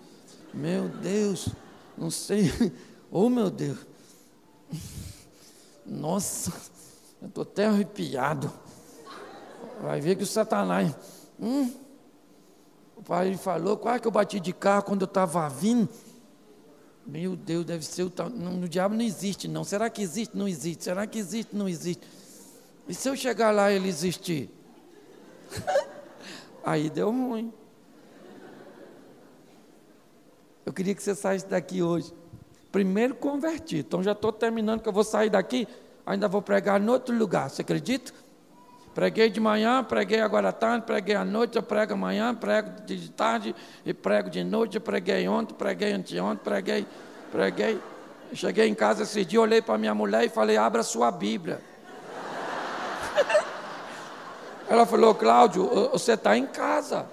Meu 0.53 0.89
Deus, 0.89 1.49
não 1.97 2.11
sei. 2.11 2.51
Oh, 3.09 3.29
meu 3.29 3.49
Deus. 3.49 3.79
Nossa, 5.87 6.53
eu 7.23 7.29
estou 7.29 7.43
até 7.43 7.67
arrepiado. 7.67 8.53
Vai 9.81 10.01
ver 10.01 10.17
que 10.17 10.25
o 10.25 10.27
Satanás. 10.27 10.95
Hum, 11.39 11.73
o 12.97 13.03
pai 13.03 13.37
falou, 13.37 13.77
quase 13.77 14.01
que 14.01 14.09
eu 14.09 14.13
bati 14.13 14.41
de 14.41 14.53
carro 14.53 14.83
quando 14.83 15.03
eu 15.03 15.07
estava 15.07 15.49
vindo. 15.49 15.89
Meu 17.07 17.37
Deus, 17.37 17.65
deve 17.65 17.85
ser 17.85 18.03
o 18.03 18.11
tal. 18.11 18.29
Não, 18.29 18.61
o 18.61 18.69
diabo 18.69 18.95
não 18.95 19.05
existe, 19.05 19.47
não. 19.47 19.63
Será 19.63 19.89
que 19.89 20.03
existe? 20.03 20.37
Não 20.37 20.49
existe. 20.49 20.83
Será 20.83 21.07
que 21.07 21.19
existe? 21.19 21.55
Não 21.55 21.69
existe. 21.69 22.05
E 22.89 22.95
se 22.95 23.09
eu 23.09 23.15
chegar 23.15 23.53
lá 23.53 23.71
e 23.71 23.77
ele 23.77 23.89
existir? 23.89 24.51
Aí 26.65 26.91
deu 26.91 27.11
ruim. 27.11 27.53
Eu 30.65 30.73
queria 30.73 30.95
que 30.95 31.03
você 31.03 31.15
saísse 31.15 31.47
daqui 31.47 31.83
hoje. 31.83 32.13
Primeiro 32.73 33.15
convertido. 33.15 33.87
Então 33.87 34.03
já 34.03 34.13
estou 34.13 34.33
terminando 34.33 34.81
que 34.81 34.89
eu 34.89 34.93
vou 34.93 35.05
sair 35.05 35.31
daqui. 35.31 35.69
Ainda 36.05 36.27
vou 36.29 36.43
pregar 36.43 36.81
em 36.81 36.89
outro 36.89 37.17
lugar. 37.17 37.49
Você 37.49 37.63
acredita? 37.63 38.13
Preguei 38.97 39.29
de 39.29 39.39
manhã, 39.39 39.85
preguei 39.85 40.21
agora 40.21 40.49
à 40.49 40.53
tarde, 40.53 40.87
preguei 40.87 41.15
à 41.15 41.23
noite, 41.23 41.57
eu 41.57 41.63
prego 41.63 41.93
amanhã, 41.93 42.35
prego 42.35 42.81
de 42.87 43.11
tarde 43.11 43.55
e 43.85 43.93
prego 43.93 44.31
de 44.31 44.43
noite, 44.43 44.81
preguei 44.81 45.29
ontem, 45.29 45.53
preguei 45.53 45.93
anteontem, 45.93 46.43
preguei, 46.43 46.87
preguei. 47.31 47.79
Cheguei 48.33 48.67
em 48.67 48.75
casa 48.75 49.03
esse 49.03 49.25
dia, 49.25 49.41
olhei 49.41 49.61
para 49.61 49.77
minha 49.77 49.95
mulher 49.95 50.25
e 50.25 50.29
falei, 50.31 50.57
abra 50.57 50.83
sua 50.83 51.11
Bíblia. 51.11 51.61
Ela 54.69 54.85
falou, 54.85 55.15
Cláudio, 55.15 55.69
você 55.93 56.13
está 56.13 56.37
em 56.37 56.47
casa. 56.47 57.07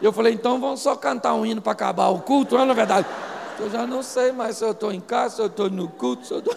Eu 0.00 0.12
falei, 0.12 0.34
então 0.34 0.60
vamos 0.60 0.80
só 0.80 0.94
cantar 0.94 1.34
um 1.34 1.46
hino 1.46 1.62
para 1.62 1.72
acabar 1.72 2.08
o 2.08 2.20
culto, 2.20 2.56
não 2.56 2.70
é 2.70 2.74
verdade? 2.74 3.06
Eu 3.58 3.70
já 3.70 3.86
não 3.86 4.02
sei 4.02 4.32
mais 4.32 4.58
se 4.58 4.64
eu 4.64 4.72
estou 4.72 4.92
em 4.92 5.00
casa, 5.00 5.36
se 5.36 5.42
eu 5.42 5.46
estou 5.46 5.70
no 5.70 5.88
culto, 5.88 6.26
se 6.26 6.34
eu 6.34 6.38
estou... 6.38 6.54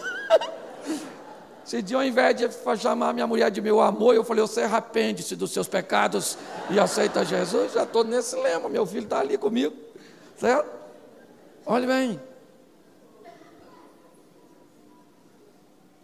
Esse 1.70 1.82
dia, 1.82 1.96
ao 1.96 2.02
invés 2.02 2.34
de 2.34 2.48
chamar 2.76 3.14
minha 3.14 3.28
mulher 3.28 3.48
de 3.48 3.60
meu 3.60 3.80
amor, 3.80 4.12
eu 4.12 4.24
falei: 4.24 4.42
Você 4.42 4.62
arrepende-se 4.62 5.36
dos 5.36 5.52
seus 5.52 5.68
pecados 5.68 6.36
e 6.68 6.80
aceita 6.80 7.24
Jesus. 7.24 7.74
Já 7.74 7.84
estou 7.84 8.02
nesse 8.02 8.34
lema, 8.34 8.68
meu 8.68 8.84
filho 8.84 9.04
está 9.04 9.20
ali 9.20 9.38
comigo. 9.38 9.72
Certo? 10.36 10.68
Olha 11.64 11.86
bem. 11.86 12.20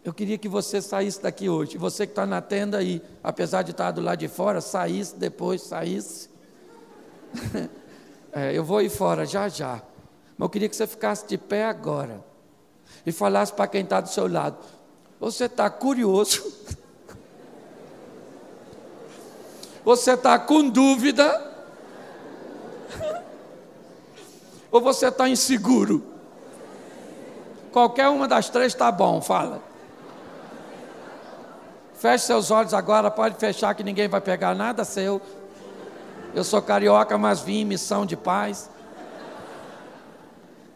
Eu 0.07 0.13
queria 0.13 0.37
que 0.37 0.47
você 0.47 0.81
saísse 0.81 1.21
daqui 1.21 1.49
hoje. 1.49 1.77
Você 1.77 2.07
que 2.07 2.13
está 2.13 2.25
na 2.25 2.39
tenda 2.39 2.77
aí, 2.77 3.01
apesar 3.21 3.61
de 3.61 3.71
estar 3.71 3.91
do 3.91 3.99
lado 3.99 4.19
de 4.19 4.29
fora, 4.29 4.61
saísse 4.61 5.17
depois, 5.17 5.61
saísse. 5.61 6.29
é, 8.31 8.57
eu 8.57 8.63
vou 8.63 8.81
ir 8.81 8.87
fora 8.87 9.25
já 9.25 9.49
já. 9.49 9.81
Mas 10.37 10.45
eu 10.45 10.49
queria 10.49 10.69
que 10.69 10.77
você 10.77 10.87
ficasse 10.87 11.27
de 11.27 11.37
pé 11.37 11.65
agora 11.65 12.23
e 13.05 13.11
falasse 13.11 13.51
para 13.51 13.67
quem 13.67 13.81
está 13.81 13.99
do 13.99 14.07
seu 14.07 14.31
lado: 14.31 14.55
você 15.19 15.43
está 15.43 15.69
curioso? 15.69 16.41
Você 19.83 20.13
está 20.13 20.37
com 20.37 20.69
dúvida? 20.69 21.53
Ou 24.69 24.81
você 24.81 25.07
está 25.07 25.29
inseguro? 25.29 26.03
Qualquer 27.71 28.09
uma 28.09 28.27
das 28.27 28.49
três 28.49 28.73
está 28.73 28.91
bom, 28.91 29.21
fala. 29.21 29.66
Feche 31.97 32.25
seus 32.25 32.51
olhos 32.51 32.75
agora, 32.75 33.09
pode 33.09 33.37
fechar 33.37 33.73
que 33.73 33.83
ninguém 33.83 34.07
vai 34.07 34.21
pegar 34.21 34.53
nada 34.53 34.85
seu. 34.85 35.19
Eu 36.33 36.43
sou 36.43 36.61
carioca, 36.61 37.17
mas 37.17 37.39
vim 37.39 37.61
em 37.61 37.65
missão 37.65 38.05
de 38.05 38.15
paz. 38.15 38.69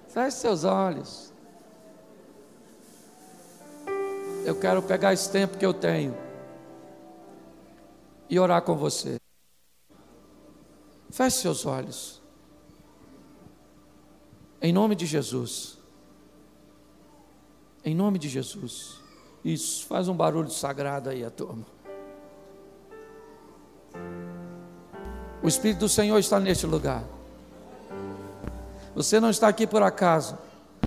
Feche 0.08 0.38
seus 0.38 0.64
olhos. 0.64 1.32
Eu 4.44 4.60
quero 4.60 4.82
pegar 4.82 5.14
esse 5.14 5.30
tempo 5.32 5.60
que 5.60 5.66
eu 5.66 5.76
tenho 5.76 6.18
e 8.28 8.40
orar 8.40 8.64
com 8.64 8.76
você. 8.76 9.20
Feche 11.12 11.38
seus 11.38 11.68
olhos. 11.68 12.20
Em 14.60 14.74
nome 14.74 14.96
de 14.96 15.06
Jesus. 15.06 15.78
Em 17.86 17.94
nome 17.94 18.18
de 18.18 18.28
Jesus. 18.28 19.02
Isso, 19.44 19.86
faz 19.88 20.08
um 20.08 20.16
barulho 20.16 20.50
sagrado 20.52 21.10
aí 21.10 21.26
a 21.26 21.30
turma. 21.30 21.66
O 25.42 25.48
Espírito 25.48 25.80
do 25.80 25.90
Senhor 25.90 26.18
está 26.20 26.40
neste 26.40 26.68
lugar. 26.68 27.04
Você 28.94 29.20
não 29.20 29.30
está 29.30 29.48
aqui 29.48 29.66
por 29.66 29.82
acaso. 29.82 30.38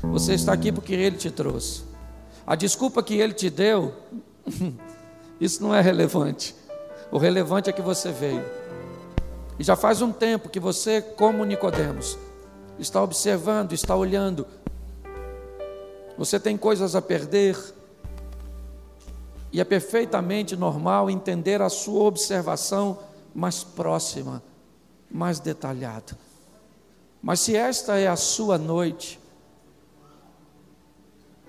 Você 0.02 0.34
está 0.34 0.52
aqui 0.52 0.70
porque 0.70 0.92
Ele 0.92 1.16
te 1.16 1.30
trouxe. 1.30 1.82
A 2.46 2.54
desculpa 2.54 3.02
que 3.02 3.14
Ele 3.14 3.32
te 3.32 3.50
deu, 3.50 3.94
isso 5.40 5.62
não 5.62 5.74
é 5.74 5.80
relevante. 5.80 6.54
O 7.10 7.18
relevante 7.18 7.70
é 7.70 7.72
que 7.72 7.82
você 7.82 8.12
veio. 8.12 8.44
E 9.58 9.64
já 9.64 9.76
faz 9.76 10.02
um 10.02 10.12
tempo 10.12 10.48
que 10.48 10.60
você, 10.60 11.00
como 11.00 11.44
Nicodemos, 11.44 12.18
está 12.78 13.02
observando, 13.02 13.72
está 13.72 13.96
olhando. 13.96 14.46
Você 16.18 16.38
tem 16.38 16.56
coisas 16.56 16.94
a 16.94 17.02
perder. 17.02 17.56
E 19.54 19.60
é 19.60 19.64
perfeitamente 19.64 20.54
normal 20.54 21.08
entender 21.08 21.62
a 21.62 21.70
sua 21.70 22.02
observação 22.02 22.98
mais 23.34 23.64
próxima, 23.64 24.42
mais 25.10 25.40
detalhada. 25.40 26.18
Mas 27.22 27.40
se 27.40 27.56
esta 27.56 27.98
é 27.98 28.06
a 28.06 28.16
sua 28.16 28.58
noite, 28.58 29.18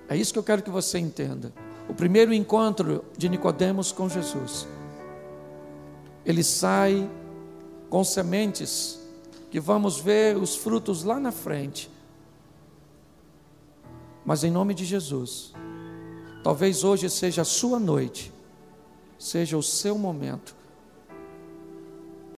é 0.08 0.16
isso 0.16 0.32
que 0.32 0.40
eu 0.40 0.44
quero 0.44 0.64
que 0.64 0.70
você 0.70 0.98
entenda. 0.98 1.52
O 1.90 1.94
primeiro 1.94 2.34
encontro 2.34 3.04
de 3.18 3.28
Nicodemos 3.28 3.92
com 3.92 4.08
Jesus 4.08 4.66
ele 6.26 6.44
sai 6.44 7.10
com 7.90 8.04
sementes 8.04 9.00
que 9.52 9.60
vamos 9.60 10.00
ver 10.00 10.36
os 10.36 10.56
frutos 10.56 11.04
lá 11.04 11.20
na 11.20 11.32
frente. 11.32 11.90
Mas 14.26 14.44
em 14.44 14.50
nome 14.50 14.74
de 14.74 14.84
Jesus, 14.84 15.54
talvez 16.46 16.84
hoje 16.84 17.10
seja 17.10 17.42
a 17.42 17.44
sua 17.44 17.80
noite, 17.80 18.32
seja 19.18 19.58
o 19.58 19.64
seu 19.64 19.98
momento 19.98 20.56